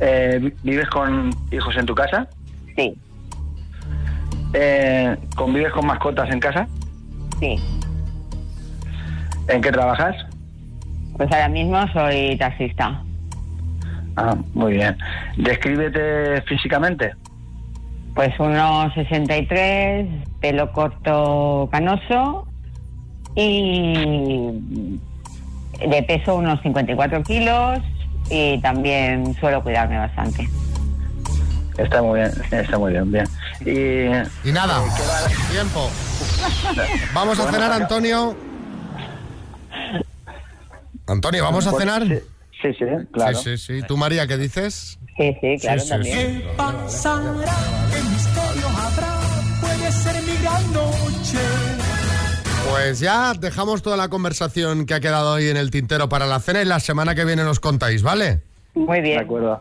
Eh, 0.00 0.38
vi- 0.42 0.54
¿Vives 0.64 0.88
con 0.90 1.30
hijos 1.52 1.76
en 1.76 1.86
tu 1.86 1.94
casa? 1.94 2.26
Sí. 2.76 2.98
Eh, 4.54 5.16
¿Convives 5.36 5.72
con 5.72 5.86
mascotas 5.86 6.28
en 6.30 6.40
casa? 6.40 6.66
Sí. 7.38 7.54
¿En 9.48 9.60
qué 9.62 9.70
trabajas? 9.70 10.16
Pues 11.16 11.30
ahora 11.32 11.48
mismo 11.48 11.78
soy 11.92 12.36
taxista. 12.38 13.02
Ah, 14.16 14.36
muy 14.54 14.74
bien. 14.74 14.96
Descríbete 15.36 16.42
físicamente. 16.42 17.12
Pues 18.14 18.38
unos 18.38 18.92
63, 18.94 20.06
pelo 20.40 20.70
corto 20.72 21.68
canoso 21.72 22.46
y 23.34 24.98
de 25.88 26.02
peso 26.02 26.36
unos 26.36 26.60
54 26.62 27.22
kilos 27.22 27.78
y 28.28 28.58
también 28.60 29.34
suelo 29.40 29.62
cuidarme 29.62 29.98
bastante. 29.98 30.48
Está 31.78 32.02
muy 32.02 32.20
bien, 32.20 32.32
está 32.50 32.78
muy 32.78 32.92
bien, 32.92 33.10
bien. 33.10 33.26
Y, 33.64 34.48
Y 34.48 34.52
nada, 34.52 34.78
Eh, 34.84 35.52
tiempo. 35.52 35.90
Vamos 37.14 37.40
a 37.40 37.50
cenar, 37.50 37.72
Antonio. 37.72 38.36
Antonio, 41.06 41.42
¿vamos 41.44 41.66
a 41.66 41.72
cenar? 41.72 42.06
Sí, 42.06 42.72
sí, 42.78 42.84
claro. 43.12 43.38
Sí, 43.38 43.56
sí, 43.56 43.80
sí. 43.80 43.86
¿Tú, 43.86 43.96
María, 43.96 44.26
qué 44.26 44.36
dices? 44.36 44.98
Sí, 45.16 45.36
sí, 45.40 45.56
claro, 45.60 45.80
sí, 45.80 45.88
también. 45.88 46.42
¿Qué 46.42 46.50
pasará? 46.56 47.54
¿Qué 47.92 48.02
misterio 48.08 48.68
habrá? 48.68 49.20
Puede 49.60 49.92
ser 49.92 50.22
mi 50.22 50.36
gran 50.42 50.72
noche. 50.72 51.38
Pues 52.70 53.00
ya 53.00 53.34
dejamos 53.34 53.82
toda 53.82 53.96
la 53.96 54.08
conversación 54.08 54.86
que 54.86 54.94
ha 54.94 55.00
quedado 55.00 55.32
hoy 55.32 55.48
en 55.48 55.56
el 55.56 55.70
tintero 55.70 56.08
para 56.08 56.26
la 56.26 56.38
cena 56.38 56.62
y 56.62 56.64
la 56.64 56.78
semana 56.80 57.14
que 57.14 57.24
viene 57.24 57.42
nos 57.42 57.58
contáis, 57.58 58.02
¿vale? 58.02 58.40
Muy 58.74 59.00
bien. 59.00 59.18
De 59.18 59.24
acuerdo. 59.24 59.60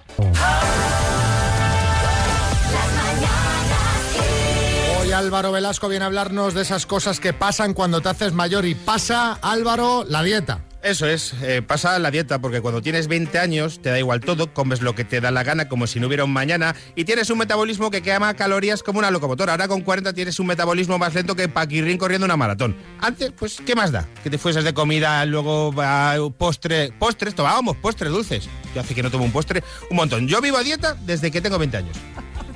Hoy 5.02 5.12
Álvaro 5.12 5.52
Velasco 5.52 5.90
viene 5.90 6.04
a 6.04 6.08
hablarnos 6.08 6.54
de 6.54 6.62
esas 6.62 6.86
cosas 6.86 7.20
que 7.20 7.34
pasan 7.34 7.74
cuando 7.74 8.02
te 8.02 8.10
haces 8.10 8.34
mayor 8.34 8.66
y 8.66 8.76
pasa, 8.76 9.40
Álvaro, 9.42 10.06
la 10.08 10.22
dieta. 10.24 10.62
Eso 10.84 11.06
es, 11.06 11.36
eh, 11.44 11.62
pasa 11.62 12.00
la 12.00 12.10
dieta 12.10 12.40
porque 12.40 12.60
cuando 12.60 12.82
tienes 12.82 13.08
20 13.08 13.38
años 13.38 13.82
te 13.84 13.92
da 13.92 14.00
igual 14.00 14.20
todo, 14.20 14.52
comes 14.52 14.82
lo 14.82 14.96
que 14.96 15.04
te 15.04 15.22
da 15.22 15.30
la 15.30 15.44
gana 15.44 15.70
como 15.70 15.86
si 15.86 16.00
no 16.00 16.08
hubiera 16.08 16.24
un 16.24 16.34
mañana 16.34 16.76
y 16.96 17.06
tienes 17.06 17.30
un 17.30 17.38
metabolismo 17.38 17.92
que 17.92 18.02
quema 18.02 18.34
calorías 18.34 18.82
como 18.82 18.98
una 18.98 19.12
locomotora. 19.12 19.54
Ahora 19.54 19.68
con 19.68 19.82
40 19.82 20.14
tienes 20.14 20.40
un 20.40 20.48
metabolismo 20.48 20.98
más 20.98 21.14
lento 21.14 21.36
que 21.36 21.48
Paquirrín 21.48 22.00
corriendo 22.00 22.26
una 22.26 22.36
maratón. 22.36 22.76
Antes, 23.00 23.32
pues, 23.32 23.62
¿qué 23.64 23.76
más 23.76 23.92
da? 23.92 24.08
Que 24.24 24.32
te 24.32 24.40
fueses 24.40 24.64
de 24.64 24.74
comida, 24.74 25.24
luego 25.26 25.72
va, 25.72 26.16
postre, 26.36 26.92
postres, 26.98 27.36
tomábamos 27.36 27.78
postres 27.78 28.12
dulces. 28.12 28.50
Yo 28.74 28.82
hace 28.82 28.96
que 28.96 29.04
no 29.04 29.12
tomo 29.12 29.26
un 29.26 29.32
postre, 29.32 29.64
un 29.92 29.98
montón. 29.98 30.28
Yo 30.28 30.42
vivo 30.42 30.58
a 30.58 30.64
dieta 30.64 30.96
desde 31.06 31.30
que 31.30 31.42
tengo 31.42 31.60
20 31.60 31.78
años. 31.78 31.98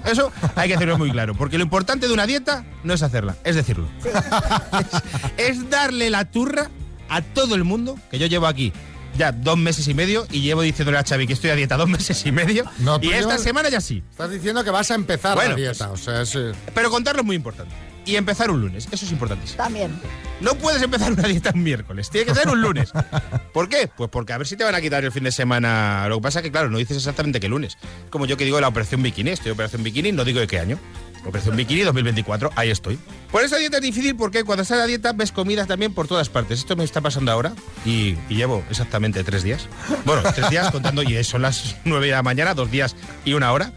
Eso 0.04 0.32
hay 0.56 0.68
que 0.68 0.76
hacerlo 0.76 0.98
muy 0.98 1.12
claro, 1.12 1.36
porque 1.36 1.58
lo 1.58 1.64
importante 1.64 2.08
de 2.08 2.14
una 2.14 2.26
dieta 2.26 2.66
no 2.84 2.94
es 2.94 3.04
hacerla, 3.04 3.36
es 3.44 3.56
decirlo. 3.56 3.88
es 5.38 5.70
darle 5.70 6.10
la 6.10 6.26
turra 6.26 6.70
a 7.10 7.22
todo 7.22 7.56
el 7.56 7.64
mundo 7.64 7.98
que 8.12 8.20
yo 8.20 8.28
llevo 8.28 8.48
aquí 8.48 8.72
ya 9.18 9.32
dos 9.32 9.58
meses 9.58 9.88
y 9.88 9.94
medio 9.94 10.28
y 10.30 10.42
llevo 10.42 10.62
diciéndole 10.62 10.98
a 10.98 11.04
Xavi 11.04 11.26
que 11.26 11.34
estoy 11.34 11.50
a 11.50 11.56
dieta 11.56 11.78
dos 11.78 11.88
meses 11.98 12.26
y 12.26 12.32
medio 12.32 12.66
No, 12.80 13.00
y 13.02 13.12
esta 13.14 13.38
semana 13.38 13.70
ya 13.70 13.80
sí. 13.80 14.04
Estás 14.12 14.30
diciendo 14.32 14.64
que 14.64 14.72
vas 14.72 14.92
a 14.92 14.96
empezar 14.96 15.36
Bueno, 15.36 15.52
la 15.52 15.56
dieta, 15.56 15.92
o 15.92 15.98
sea, 15.98 16.22
es... 16.22 16.36
eh, 16.36 16.52
Pero 16.74 16.90
contarlo 16.90 17.22
es 17.22 17.26
muy 17.26 17.36
importante. 17.38 17.74
Y 18.08 18.18
empezar 18.18 18.52
un 18.52 18.62
lunes, 18.62 18.88
eso 18.92 19.04
es 19.06 19.12
importantísimo. 19.12 19.58
También. 19.64 20.00
No 20.40 20.54
puedes 20.56 20.80
empezar 20.82 21.12
una 21.12 21.28
dieta 21.28 21.52
un 21.56 21.64
miércoles, 21.64 22.10
tiene 22.12 22.28
que 22.28 22.36
ser 22.36 22.48
un 22.50 22.62
lunes. 22.62 22.92
¿Por 23.54 23.68
qué? 23.68 23.90
Pues 23.96 24.12
porque 24.12 24.32
a 24.34 24.38
ver 24.38 24.46
si 24.46 24.56
te 24.56 24.64
van 24.64 24.76
a 24.76 24.82
quitar 24.82 25.04
el 25.04 25.12
fin 25.12 25.24
de 25.24 25.32
semana. 25.32 26.06
Lo 26.08 26.18
que 26.18 26.22
pasa 26.22 26.40
es 26.40 26.44
que, 26.44 26.52
claro, 26.52 26.70
no 26.70 26.78
dices 26.78 26.98
exactamente 26.98 27.40
qué 27.40 27.50
lunes. 27.50 27.78
Como 28.12 28.28
yo 28.28 28.38
que 28.38 28.44
digo 28.46 28.60
la 28.62 28.68
operación 28.68 29.02
bikini, 29.02 29.32
estoy 29.32 29.48
en 29.48 29.54
operación 29.54 29.82
bikini, 29.82 30.12
no 30.12 30.24
digo 30.24 30.40
de 30.40 30.46
qué 30.46 30.60
año. 30.60 30.78
Operación 31.26 31.56
bikini 31.56 31.82
2024, 31.82 32.52
ahí 32.56 32.70
estoy. 32.70 33.00
Por 33.32 33.44
esa 33.44 33.58
dieta 33.58 33.78
es 33.78 33.84
difícil 33.84 34.16
porque 34.16 34.44
cuando 34.44 34.62
estás 34.62 34.78
a 34.78 34.82
la 34.82 34.86
dieta 34.88 35.12
ves 35.14 35.32
comidas 35.32 35.68
también 35.68 35.94
por 35.94 36.08
todas 36.08 36.30
partes. 36.30 36.60
Esto 36.60 36.76
me 36.76 36.84
está 36.84 37.02
pasando 37.02 37.32
ahora 37.32 37.54
y, 37.86 38.16
y 38.30 38.36
llevo 38.36 38.64
exactamente 38.70 39.24
tres 39.24 39.44
días. 39.44 39.68
Bueno, 40.06 40.22
tres 40.34 40.50
días 40.50 40.72
contando 40.72 41.02
y 41.04 41.22
son 41.24 41.42
las 41.42 41.76
nueve 41.84 42.06
de 42.08 42.12
la 42.14 42.24
mañana, 42.24 42.54
dos 42.54 42.70
días 42.72 42.96
y 43.26 43.34
una 43.34 43.52
hora. 43.52 43.74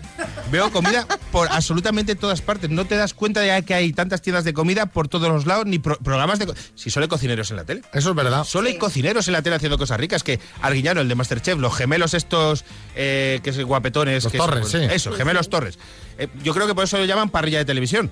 Veo 0.53 0.71
comida 0.71 1.07
por 1.33 1.49
absolutamente 1.51 2.15
todas 2.15 2.41
partes. 2.43 2.71
No 2.71 2.85
te 2.87 2.97
das 2.97 3.15
cuenta 3.15 3.41
de 3.41 3.63
que 3.65 3.75
hay 3.75 3.93
tantas 3.93 4.23
tiendas 4.23 4.45
de 4.45 4.53
comida 4.55 4.87
por 4.87 5.09
todos 5.09 5.29
los 5.29 5.47
lados, 5.47 5.67
ni 5.67 5.79
pro- 5.79 5.99
programas 5.99 6.39
de... 6.39 6.53
Si 6.75 6.91
solo 6.91 7.05
hay 7.05 7.09
cocineros 7.09 7.51
en 7.51 7.57
la 7.57 7.65
tele. 7.65 7.83
Eso 7.93 8.11
es 8.11 8.17
verdad. 8.17 8.45
Solo 8.45 8.69
hay 8.69 8.79
cocineros 8.79 9.27
en 9.29 9.33
la 9.33 9.43
tele 9.43 9.57
haciendo 9.57 9.77
cosas 9.79 9.99
ricas. 9.99 10.23
Que 10.23 10.39
Arguiñano, 10.63 11.01
el 11.01 11.09
de 11.09 11.15
Masterchef, 11.15 11.59
los 11.59 11.75
gemelos 11.75 12.15
estos, 12.15 12.65
eh, 12.95 13.41
que 13.43 13.51
es 13.51 13.63
guapetones. 13.65 14.25
Los 14.25 14.33
que 14.33 14.39
Torres, 14.39 14.69
son- 14.69 14.81
sí. 14.83 14.87
Eso, 14.91 15.13
gemelos 15.13 15.49
Torres. 15.51 15.79
Eh, 16.19 16.29
yo 16.43 16.53
creo 16.53 16.67
que 16.67 16.75
por 16.75 16.85
eso 16.85 16.99
lo 16.99 17.05
llaman 17.05 17.31
parrilla 17.31 17.59
de 17.59 17.65
televisión. 17.65 18.11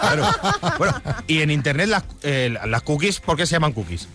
Claro. 0.00 0.26
Bueno, 0.78 1.00
y 1.26 1.40
en 1.40 1.50
internet 1.50 1.88
las, 1.88 2.04
eh, 2.22 2.54
las 2.66 2.82
cookies, 2.82 3.20
¿por 3.20 3.36
qué 3.36 3.46
se 3.46 3.52
llaman 3.52 3.72
cookies? 3.72 4.08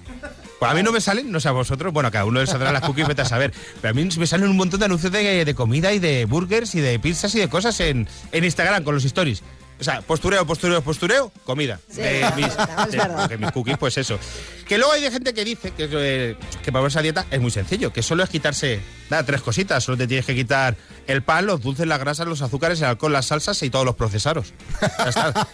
Pues 0.60 0.72
a 0.72 0.76
mí 0.76 0.84
no 0.84 0.92
me 0.92 1.02
salen, 1.02 1.32
no 1.32 1.40
sé 1.40 1.50
a 1.50 1.54
vosotros, 1.54 1.92
bueno, 1.92 2.12
cada 2.12 2.26
uno 2.26 2.40
les 2.40 2.50
saldrán 2.50 2.74
las 2.74 2.84
cookies, 2.84 3.08
vete 3.08 3.24
a 3.24 3.26
saber. 3.26 3.52
Pero 3.82 3.92
a 3.92 3.94
mí 3.94 4.08
me 4.18 4.28
salen 4.28 4.48
un 4.48 4.58
montón 4.58 4.80
de 4.80 4.86
anuncios 4.86 5.12
de, 5.12 5.44
de 5.44 5.56
comida 5.56 5.92
y 5.92 5.98
de 5.98 6.26
burgers 6.26 6.76
y 6.76 6.82
de 6.82 7.00
pizzas 7.00 7.34
y 7.34 7.40
de 7.40 7.50
cosas 7.50 7.80
en, 7.80 8.08
en 8.32 8.44
Instagram 8.44 8.84
con 8.84 8.94
los 8.94 9.04
stories. 9.04 9.42
O 9.82 9.84
sea, 9.84 10.02
postureo, 10.04 10.46
postureo, 10.46 10.82
postureo, 10.84 11.32
comida. 11.44 11.80
Sí, 11.90 12.02
Eh, 12.04 12.24
mis, 12.36 12.48
de- 12.50 13.38
que 13.38 13.52
cookies, 13.52 13.78
pues 13.80 13.98
eso. 13.98 14.20
Que 14.68 14.78
luego 14.78 14.94
hay 14.94 15.02
de 15.02 15.10
gente 15.10 15.34
que 15.34 15.44
dice 15.44 15.72
que, 15.72 15.90
eh, 15.92 16.38
que 16.64 16.72
para 16.72 16.86
esa 16.88 17.02
dieta 17.02 17.26
es 17.32 17.42
muy 17.42 17.50
sencillo, 17.50 17.92
que 17.92 18.04
solo 18.04 18.24
es 18.24 18.30
quitarse 18.30 18.80
nada, 19.10 19.24
tres 19.26 19.42
cositas. 19.42 19.84
Solo 19.84 19.98
te 19.98 20.06
tienes 20.06 20.26
que 20.28 20.36
quitar 20.36 20.76
el 21.08 21.24
pan, 21.24 21.48
los 21.48 21.62
dulces, 21.62 21.88
las 21.88 22.00
grasas, 22.00 22.28
los 22.28 22.44
azúcares, 22.44 22.80
el 22.82 22.86
alcohol, 22.90 23.12
las 23.12 23.26
salsas 23.26 23.62
y 23.64 23.72
todos 23.72 23.84
los 23.86 23.96
procesados. 23.96 24.54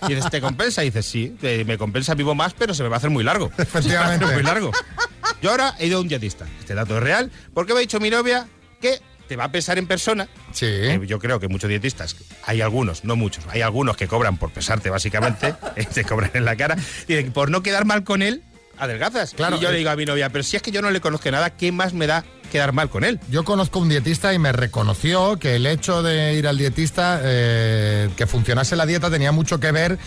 Y 0.09 0.13
dices, 0.15 0.29
¿te 0.29 0.41
compensa? 0.41 0.83
Y 0.83 0.87
dices, 0.89 1.05
sí, 1.05 1.33
me 1.65 1.77
compensa, 1.77 2.13
vivo 2.13 2.35
más, 2.35 2.53
pero 2.53 2.73
se 2.73 2.83
me 2.83 2.89
va 2.89 2.95
a 2.95 2.99
hacer 2.99 3.09
muy 3.09 3.23
largo. 3.23 3.49
Efectivamente. 3.57 4.25
Muy 4.25 4.43
largo. 4.43 4.71
Yo 5.41 5.51
ahora 5.51 5.73
he 5.79 5.87
ido 5.87 5.99
a 5.99 6.01
un 6.01 6.07
dietista. 6.09 6.45
Este 6.59 6.75
dato 6.75 6.97
es 6.97 7.03
real, 7.03 7.31
porque 7.53 7.73
me 7.73 7.79
ha 7.79 7.81
dicho 7.81 7.99
mi 8.01 8.09
novia 8.09 8.45
que 8.81 8.99
te 9.27 9.35
va 9.35 9.45
a 9.45 9.51
pesar 9.51 9.77
en 9.77 9.87
persona. 9.87 10.27
Sí. 10.51 10.65
Eh, 10.67 10.99
yo 11.05 11.19
creo 11.19 11.39
que 11.39 11.47
muchos 11.47 11.69
dietistas, 11.69 12.15
hay 12.45 12.61
algunos, 12.61 13.03
no 13.03 13.15
muchos, 13.15 13.45
hay 13.49 13.61
algunos 13.61 13.97
que 13.97 14.07
cobran 14.07 14.37
por 14.37 14.51
pesarte, 14.51 14.89
básicamente, 14.89 15.55
eh, 15.75 15.85
te 15.85 16.03
cobran 16.03 16.31
en 16.33 16.45
la 16.45 16.55
cara, 16.55 16.77
y 17.07 17.21
por 17.23 17.51
no 17.51 17.61
quedar 17.63 17.85
mal 17.85 18.03
con 18.03 18.21
él, 18.21 18.43
adelgazas. 18.77 19.33
Claro, 19.33 19.57
y 19.57 19.59
yo 19.59 19.69
eh. 19.69 19.73
le 19.73 19.77
digo 19.79 19.89
a 19.89 19.95
mi 19.95 20.05
novia, 20.05 20.29
pero 20.29 20.43
si 20.43 20.55
es 20.55 20.61
que 20.61 20.71
yo 20.71 20.81
no 20.81 20.91
le 20.91 21.01
conozco 21.01 21.29
nada, 21.31 21.49
¿qué 21.51 21.71
más 21.71 21.93
me 21.93 22.07
da 22.07 22.23
quedar 22.51 22.73
mal 22.73 22.89
con 22.89 23.03
él? 23.03 23.19
Yo 23.29 23.43
conozco 23.43 23.79
un 23.79 23.89
dietista 23.89 24.33
y 24.33 24.39
me 24.39 24.51
reconoció 24.51 25.37
que 25.37 25.55
el 25.55 25.65
hecho 25.65 26.03
de 26.03 26.33
ir 26.35 26.47
al 26.47 26.57
dietista, 26.57 27.19
eh, 27.23 28.09
que 28.15 28.27
funcionase 28.27 28.75
la 28.75 28.85
dieta, 28.85 29.09
tenía 29.09 29.31
mucho 29.31 29.59
que 29.59 29.71
ver 29.71 29.97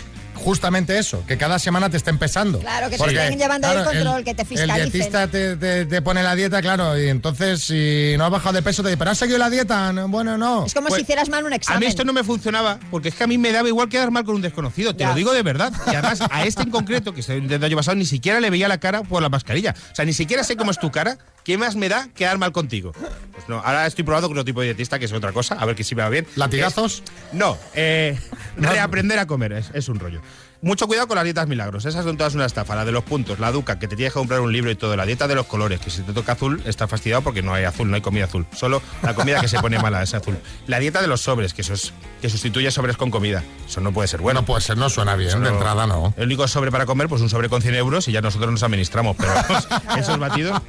justamente 0.44 0.98
eso, 0.98 1.24
que 1.26 1.36
cada 1.38 1.58
semana 1.58 1.90
te 1.90 1.96
estén 1.96 2.18
pesando. 2.18 2.58
Claro, 2.60 2.86
que 2.86 2.92
te 2.96 2.98
Porque, 2.98 3.22
estén 3.22 3.38
llevando 3.38 3.70
el 3.70 3.84
control, 3.84 4.24
que 4.24 4.34
te 4.34 4.42
El 4.42 4.48
fiscalicen. 4.48 4.90
dietista 4.92 5.26
te, 5.28 5.56
te- 5.56 5.86
te 5.86 6.02
pone 6.02 6.22
la 6.22 6.34
dieta, 6.34 6.60
claro, 6.62 6.98
y 6.98 7.08
entonces 7.08 7.62
si 7.62 8.14
no 8.18 8.24
has 8.24 8.30
bajado 8.30 8.54
de 8.54 8.62
peso 8.62 8.82
te 8.82 8.88
dice, 8.88 8.96
pero 8.98 9.10
has 9.10 9.18
seguido 9.18 9.38
la 9.38 9.50
dieta, 9.50 9.92
No, 9.92 10.08
bueno, 10.08 10.36
no. 10.38 10.66
Es 10.66 10.74
como 10.74 10.88
Pues, 10.88 10.96
si 10.98 11.02
hicieras 11.02 11.28
mal 11.28 11.44
un 11.44 11.52
A 11.52 11.56
examen. 11.56 11.80
mí 11.80 11.86
esto 11.86 12.04
no 12.04 12.12
me 12.12 12.24
funcionaba 12.24 12.78
porque 12.90 13.08
es 13.10 13.14
que 13.14 13.24
a 13.24 13.26
mí 13.26 13.38
me 13.38 13.52
daba 13.52 13.68
igual 13.68 13.88
quedar 13.88 14.10
mal 14.10 14.24
con 14.24 14.34
un 14.36 14.42
desconocido, 14.42 14.94
te 14.94 15.00
Ya. 15.04 15.10
lo 15.10 15.14
digo 15.14 15.32
de 15.32 15.42
verdad. 15.42 15.72
Y 15.86 15.90
además 15.94 16.20
a 16.30 16.44
este 16.44 16.62
en 16.62 16.70
concreto, 16.70 17.12
que 17.14 17.20
estoy 17.20 17.40
del 17.40 17.62
año 17.62 17.76
pasado, 17.76 17.96
ni 17.96 18.06
siquiera 18.06 18.40
le 18.40 18.50
veía 18.50 18.68
la 18.68 18.78
cara 18.78 19.02
por 19.02 19.22
la 19.22 19.28
mascarilla. 19.28 19.74
O 19.92 19.94
sea, 19.94 20.04
ni 20.04 20.12
siquiera 20.12 20.42
sé 20.44 20.56
cómo 20.56 20.70
es 20.70 20.78
tu 20.78 20.90
cara. 20.90 21.18
¿Qué 21.50 21.58
más 21.58 21.74
me 21.74 21.88
da 21.88 22.08
quedar 22.14 22.38
mal 22.38 22.52
contigo? 22.52 22.92
Pues 22.92 23.48
no, 23.48 23.56
ahora 23.58 23.84
estoy 23.84 24.04
probando 24.04 24.28
con 24.28 24.36
otro 24.38 24.44
tipo 24.44 24.60
de 24.60 24.66
dietista, 24.68 25.00
que 25.00 25.06
es 25.06 25.12
otra 25.12 25.32
cosa, 25.32 25.56
a 25.56 25.66
ver 25.66 25.74
que 25.74 25.82
si 25.82 25.96
me 25.96 26.02
va 26.02 26.08
bien. 26.08 26.24
¿Latigazos? 26.36 27.02
Es- 27.04 27.34
no, 27.34 27.58
eh, 27.74 28.16
reaprender 28.56 29.18
a 29.18 29.26
comer, 29.26 29.54
es, 29.54 29.68
es 29.74 29.88
un 29.88 29.98
rollo. 29.98 30.20
Mucho 30.62 30.86
cuidado 30.86 31.08
con 31.08 31.14
las 31.14 31.24
dietas 31.24 31.48
milagros, 31.48 31.86
esas 31.86 32.04
son 32.04 32.18
todas 32.18 32.34
una 32.34 32.44
estafa. 32.44 32.74
La 32.74 32.84
de 32.84 32.92
los 32.92 33.02
puntos, 33.02 33.38
la 33.38 33.50
duca, 33.50 33.78
que 33.78 33.88
te 33.88 33.96
tienes 33.96 34.12
que 34.12 34.18
comprar 34.18 34.40
un 34.40 34.52
libro 34.52 34.70
y 34.70 34.74
todo, 34.74 34.94
la 34.94 35.06
dieta 35.06 35.26
de 35.26 35.34
los 35.34 35.46
colores, 35.46 35.80
que 35.80 35.88
si 35.88 36.02
te 36.02 36.12
toca 36.12 36.32
azul, 36.32 36.62
está 36.66 36.86
fastidiado 36.86 37.22
porque 37.22 37.40
no 37.40 37.54
hay 37.54 37.64
azul, 37.64 37.88
no 37.88 37.96
hay 37.96 38.02
comida 38.02 38.26
azul. 38.26 38.46
Solo 38.54 38.82
la 39.02 39.14
comida 39.14 39.40
que 39.40 39.48
se 39.48 39.58
pone 39.58 39.78
mala 39.78 40.02
es 40.02 40.12
azul. 40.12 40.36
La 40.66 40.78
dieta 40.78 41.00
de 41.00 41.06
los 41.06 41.22
sobres, 41.22 41.54
que 41.54 41.62
eso 41.62 41.72
es 41.72 41.94
que 42.20 42.28
sustituye 42.28 42.70
sobres 42.70 42.98
con 42.98 43.10
comida. 43.10 43.42
Eso 43.66 43.80
no 43.80 43.90
puede 43.92 44.08
ser 44.08 44.20
bueno. 44.20 44.40
No 44.40 44.46
puede 44.46 44.60
ser, 44.60 44.76
no 44.76 44.90
suena 44.90 45.16
bien, 45.16 45.42
de 45.42 45.48
entrada 45.48 45.86
no. 45.86 46.12
El 46.18 46.26
único 46.26 46.46
sobre 46.46 46.70
para 46.70 46.84
comer, 46.84 47.08
pues 47.08 47.22
un 47.22 47.30
sobre 47.30 47.48
con 47.48 47.62
100 47.62 47.76
euros 47.76 48.06
y 48.08 48.12
ya 48.12 48.20
nosotros 48.20 48.52
nos 48.52 48.62
administramos, 48.62 49.16
pero 49.16 49.32
esos 49.98 50.18
batidos. 50.18 50.60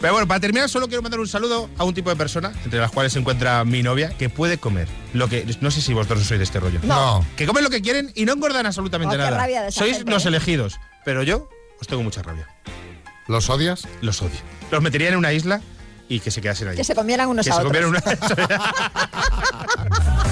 Pero 0.00 0.12
bueno, 0.12 0.28
para 0.28 0.38
terminar, 0.38 0.68
solo 0.68 0.86
quiero 0.86 1.02
mandar 1.02 1.18
un 1.18 1.26
saludo 1.26 1.68
a 1.78 1.84
un 1.84 1.94
tipo 1.94 2.10
de 2.10 2.16
persona, 2.16 2.52
entre 2.64 2.78
las 2.78 2.92
cuales 2.92 3.12
se 3.12 3.18
encuentra 3.18 3.64
mi 3.64 3.82
novia, 3.82 4.10
que 4.10 4.28
puede 4.28 4.58
comer 4.58 4.86
lo 5.12 5.28
que. 5.28 5.44
No 5.60 5.70
sé 5.70 5.80
si 5.80 5.92
vosotros 5.92 6.24
sois 6.24 6.38
de 6.38 6.44
este 6.44 6.60
rollo. 6.60 6.80
No. 6.82 7.24
Que 7.36 7.46
comen 7.46 7.64
lo 7.64 7.70
que 7.70 7.82
quieren 7.82 8.10
y 8.14 8.24
no 8.24 8.32
engordan 8.32 8.66
absolutamente 8.66 9.14
Oh, 9.14 9.18
qué 9.18 9.24
nada. 9.24 9.36
rabia 9.38 9.62
de 9.62 9.68
esa 9.68 9.80
Sois 9.80 9.96
gente, 9.98 10.10
los 10.10 10.24
¿eh? 10.24 10.28
elegidos, 10.28 10.78
pero 11.04 11.22
yo 11.22 11.48
os 11.80 11.86
tengo 11.86 12.02
mucha 12.02 12.22
rabia. 12.22 12.48
¿Los 13.28 13.50
odias? 13.50 13.86
Los 14.00 14.20
odio. 14.22 14.38
Los 14.70 14.82
metería 14.82 15.08
en 15.08 15.16
una 15.16 15.32
isla 15.32 15.60
y 16.08 16.20
que 16.20 16.30
se 16.30 16.40
quedasen 16.40 16.68
ahí. 16.68 16.76
Que 16.76 16.84
se 16.84 16.94
comieran 16.94 17.28
unos 17.28 17.44
Que 17.46 17.52
a 17.52 17.56
se 17.56 17.60
otros. 17.62 17.72
comieran 17.72 17.90
una. 17.90 18.02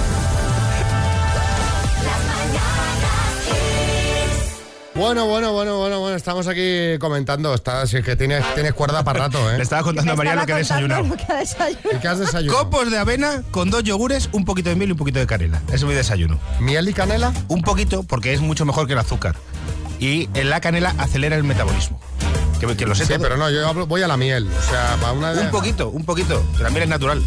Bueno, 4.93 5.25
bueno, 5.25 5.53
bueno, 5.53 5.77
bueno, 5.77 5.99
bueno, 6.01 6.17
estamos 6.17 6.47
aquí 6.47 6.97
comentando. 6.99 7.53
Está, 7.53 7.87
si 7.87 7.97
es 7.97 8.03
que 8.05 8.15
tienes, 8.17 8.43
tienes 8.55 8.73
cuerda 8.73 9.03
para 9.03 9.19
rato, 9.21 9.49
¿eh? 9.51 9.55
Le 9.57 9.63
estaba 9.63 9.83
contando 9.83 10.11
a 10.11 10.15
María 10.15 10.35
lo 10.35 10.45
que 10.45 10.51
ha 10.53 10.57
desayunado. 10.57 11.03
Lo 11.03 11.15
que 11.15 11.31
ha 11.31 11.37
desayunado. 11.37 11.89
¿Y 11.95 11.99
qué 11.99 12.07
has 12.09 12.19
desayunado? 12.19 12.59
Copos 12.59 12.91
de 12.91 12.97
avena 12.97 13.41
con 13.51 13.69
dos 13.71 13.83
yogures, 13.83 14.27
un 14.33 14.43
poquito 14.43 14.69
de 14.69 14.75
miel 14.75 14.89
y 14.89 14.91
un 14.91 14.97
poquito 14.97 15.19
de 15.19 15.27
canela. 15.27 15.61
Ese 15.67 15.77
es 15.77 15.83
mi 15.85 15.93
desayuno. 15.93 16.39
¿Miel 16.59 16.89
y 16.89 16.93
canela? 16.93 17.31
Un 17.47 17.61
poquito, 17.61 18.03
porque 18.03 18.33
es 18.33 18.41
mucho 18.41 18.65
mejor 18.65 18.85
que 18.85 18.93
el 18.93 18.99
azúcar. 18.99 19.35
Y 19.99 20.29
en 20.33 20.49
la 20.49 20.59
canela 20.59 20.93
acelera 20.97 21.37
el 21.37 21.45
metabolismo. 21.45 21.99
Que, 22.59 22.75
que 22.75 22.85
lo 22.85 22.93
sé 22.93 23.05
Sí, 23.05 23.13
todo. 23.13 23.23
pero 23.23 23.37
no, 23.37 23.49
yo 23.49 23.65
hablo- 23.67 23.87
voy 23.87 24.01
a 24.03 24.07
la 24.07 24.17
miel. 24.17 24.47
O 24.47 24.69
sea, 24.69 24.97
para 24.99 25.13
una 25.13 25.33
de... 25.33 25.41
Un 25.41 25.51
poquito, 25.51 25.89
un 25.89 26.03
poquito. 26.03 26.43
Que 26.57 26.63
la 26.63 26.69
miel 26.69 26.83
es 26.83 26.89
natural. 26.89 27.23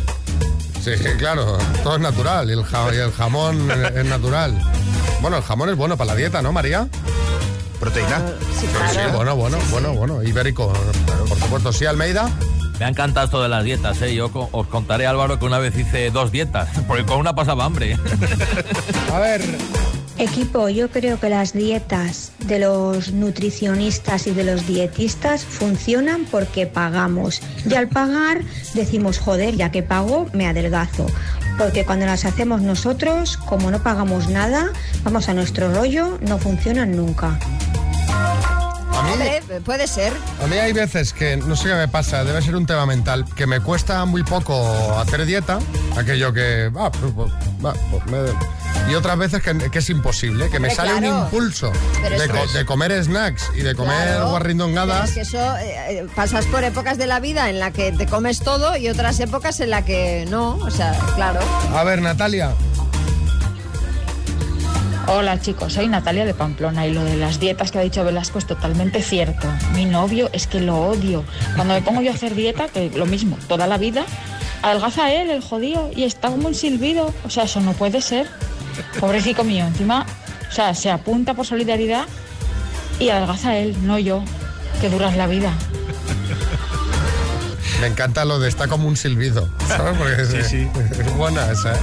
Sí, 0.83 0.91
claro, 1.19 1.57
todo 1.83 1.95
es 1.97 2.01
natural. 2.03 2.49
Y 2.51 2.53
el, 2.53 2.63
ja- 2.65 2.95
y 2.95 2.99
el 2.99 3.11
jamón 3.11 3.71
es 3.71 4.05
natural. 4.05 4.61
Bueno, 5.23 5.39
el 5.39 5.43
jamón 5.43 5.71
es 5.71 5.77
bueno 5.77 5.97
para 5.97 6.09
la 6.13 6.17
dieta, 6.17 6.43
¿no, 6.43 6.53
María? 6.53 6.89
Proteína. 7.81 8.23
Sí, 8.59 8.69
Pero 8.73 8.89
sí, 8.89 8.95
claro. 8.95 9.13
bueno, 9.17 9.37
bueno, 9.37 9.59
bueno, 9.71 9.93
bueno. 9.95 10.23
Ibérico, 10.23 10.73
por 11.29 11.39
supuesto. 11.39 11.73
Sí, 11.73 11.87
Almeida. 11.87 12.31
Me 12.79 12.87
ha 12.87 12.89
encantado 12.89 13.27
esto 13.27 13.41
de 13.43 13.49
las 13.49 13.63
dietas, 13.63 14.03
¿eh? 14.03 14.15
Yo 14.17 14.31
os 14.51 14.67
contaré, 14.67 15.07
Álvaro, 15.07 15.39
que 15.39 15.45
una 15.45 15.59
vez 15.59 15.77
hice 15.79 16.11
dos 16.11 16.33
dietas, 16.33 16.69
porque 16.89 17.05
con 17.05 17.19
una 17.19 17.35
pasaba 17.35 17.65
hambre. 17.65 17.97
A 19.13 19.19
ver, 19.21 19.43
Equipo, 20.17 20.69
yo 20.69 20.91
creo 20.91 21.19
que 21.19 21.29
las 21.29 21.53
dietas 21.53 22.31
de 22.47 22.61
los 22.61 23.11
nutricionistas 23.13 24.29
y 24.29 24.31
de 24.31 24.45
los 24.45 24.65
dietistas 24.67 25.45
funcionan 25.45 26.25
porque 26.31 26.67
pagamos. 26.69 27.41
Y 27.69 27.75
al 27.75 27.89
pagar 27.89 28.43
decimos, 28.75 29.19
joder, 29.19 29.57
ya 29.57 29.71
que 29.73 29.83
pago, 29.83 30.27
me 30.33 30.47
adelgazo. 30.47 31.07
Porque 31.59 31.85
cuando 31.85 32.07
las 32.07 32.25
hacemos 32.25 32.63
nosotros, 32.63 33.37
como 33.39 33.71
no 33.73 33.83
pagamos 33.83 34.29
nada, 34.29 34.71
vamos 35.03 35.29
a 35.29 35.35
nuestro 35.35 35.73
rollo, 35.75 36.19
no 36.21 36.39
funcionan 36.39 36.97
nunca. 36.97 37.37
a 38.09 39.03
mí... 39.03 39.13
Hombre, 39.13 39.43
puede 39.65 39.89
ser. 39.89 40.13
A 40.43 40.47
mí 40.47 40.57
hay 40.57 40.73
veces 40.73 41.13
que, 41.13 41.37
no 41.37 41.57
sé 41.57 41.69
qué 41.69 41.75
me 41.75 41.89
pasa, 41.89 42.23
debe 42.25 42.41
ser 42.41 42.55
un 42.55 42.67
tema 42.67 42.87
mental, 42.87 43.25
que 43.37 43.47
me 43.49 43.59
cuesta 43.61 44.05
muy 44.05 44.23
poco 44.23 44.97
hacer 44.99 45.27
dieta, 45.27 45.59
aquello 45.97 46.33
que... 46.33 46.71
ah, 46.77 46.91
pues, 46.93 47.13
pues, 47.17 47.33
va, 47.65 47.73
pues 47.91 48.07
me- 48.07 48.64
y 48.89 48.95
otras 48.95 49.17
veces 49.19 49.43
que, 49.43 49.71
que 49.71 49.79
es 49.79 49.91
imposible, 49.91 50.51
que 50.51 50.61
me 50.61 50.71
sale 50.71 50.95
un 50.95 51.05
impulso 51.05 51.73
de, 52.03 52.29
co- 52.29 52.67
comer 52.67 53.03
snacks 53.03 53.51
y 53.57 53.63
de 53.63 53.75
comer 53.75 54.09
Claro, 54.09 54.31
guarrindongadas. 54.31 55.09
Es 55.09 55.15
que 55.15 55.21
eso, 55.23 55.57
eh, 55.57 55.75
eh, 56.01 56.07
pasas 56.15 56.45
por 56.47 56.63
épocas 56.65 56.99
de 56.99 57.07
la 57.07 57.19
vida 57.21 57.49
en 57.49 57.59
la 57.59 57.71
que 57.71 57.93
te 57.93 58.07
comes 58.07 58.41
todo 58.41 58.77
y 58.77 58.89
otras 58.89 59.19
épocas 59.21 59.61
en 59.61 59.71
la 59.71 59.85
que 59.85 60.27
no. 60.29 60.57
O 60.57 60.71
sea, 60.71 60.99
claro. 61.15 61.41
A 61.75 61.83
ver, 61.85 62.03
Natalia. 62.03 62.53
Hola 65.07 65.39
chicos, 65.39 65.75
soy 65.75 65.87
Natalia 65.89 66.25
de 66.25 66.33
Pamplona 66.33 66.87
y 66.87 66.93
lo 66.95 67.05
de 67.05 67.17
las 67.17 67.39
dietas 67.39 67.71
que 67.71 67.79
ha 67.79 67.83
dicho 67.83 68.05
Velasco 68.05 68.39
es 68.39 68.47
totalmente 68.47 69.03
cierto. 69.03 69.47
Mi 69.75 69.85
novio 69.85 70.31
es 70.33 70.47
que 70.47 70.61
lo 70.61 70.79
odio. 70.79 71.25
Cuando 71.57 71.75
me 71.75 71.83
pongo 71.83 72.01
yo 72.01 72.11
a 72.11 72.15
hacer 72.15 72.35
dieta, 72.35 72.69
que 72.69 72.91
lo 72.91 73.05
mismo, 73.05 73.37
toda 73.47 73.67
la 73.67 73.77
vida, 73.77 74.05
adelgaza 74.63 75.13
él, 75.13 75.29
el 75.29 75.43
jodido, 75.43 75.91
y 75.95 76.05
está 76.05 76.29
como 76.31 76.49
un 76.49 76.55
silbido. 76.55 77.13
O 77.27 77.29
sea, 77.31 77.45
eso 77.45 77.61
no 77.61 77.73
puede 77.75 78.01
ser. 78.01 78.29
Pobrecito 79.01 79.45
mío, 79.45 79.67
encima, 79.67 80.07
o 80.49 80.53
sea, 80.53 80.75
se 80.75 80.91
apunta 80.91 81.35
por 81.35 81.47
solidaridad 81.47 82.07
y 82.99 83.09
adelgaza 83.11 83.57
él, 83.57 83.77
no 83.87 83.99
yo. 83.99 84.23
Que 84.81 84.89
dura 84.91 85.09
es 85.11 85.17
la 85.17 85.27
vida. 85.27 85.53
Me 87.81 87.89
encanta 87.89 88.25
lo 88.25 88.39
de 88.39 88.49
está 88.49 88.67
como 88.69 88.89
un 88.89 88.97
silbido. 88.97 89.49
¿Sabes? 89.69 89.97
Porque 89.99 90.23
es, 90.23 90.53
es 90.53 91.15
buena 91.17 91.51
esa. 91.51 91.75
¿eh? 91.75 91.79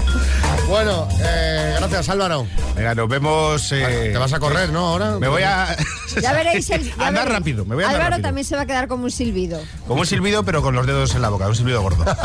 Bueno, 0.67 1.07
eh, 1.21 1.75
gracias 1.77 2.09
Álvaro. 2.09 2.47
Venga, 2.75 2.95
nos 2.95 3.07
vemos. 3.09 3.71
eh, 3.71 4.09
Te 4.11 4.17
vas 4.17 4.33
a 4.33 4.39
correr, 4.39 4.69
¿no? 4.71 4.87
Ahora. 4.87 5.17
Me 5.19 5.27
voy 5.27 5.43
a. 5.43 5.75
Ya 6.21 6.33
veréis 6.33 6.69
el. 6.69 6.83
ya 6.97 7.07
andar 7.07 7.25
veréis. 7.25 7.29
rápido, 7.39 7.65
me 7.65 7.75
voy 7.75 7.83
a 7.83 7.87
andar 7.87 8.01
Álvaro 8.01 8.11
rápido. 8.11 8.27
también 8.27 8.45
se 8.45 8.55
va 8.55 8.61
a 8.61 8.65
quedar 8.65 8.87
como 8.87 9.03
un 9.03 9.11
silbido. 9.11 9.61
Como 9.87 10.01
un 10.01 10.07
silbido, 10.07 10.43
pero 10.43 10.61
con 10.61 10.75
los 10.75 10.85
dedos 10.87 11.13
en 11.15 11.21
la 11.21 11.29
boca, 11.29 11.47
un 11.47 11.55
silbido 11.55 11.81
gordo. 11.81 12.03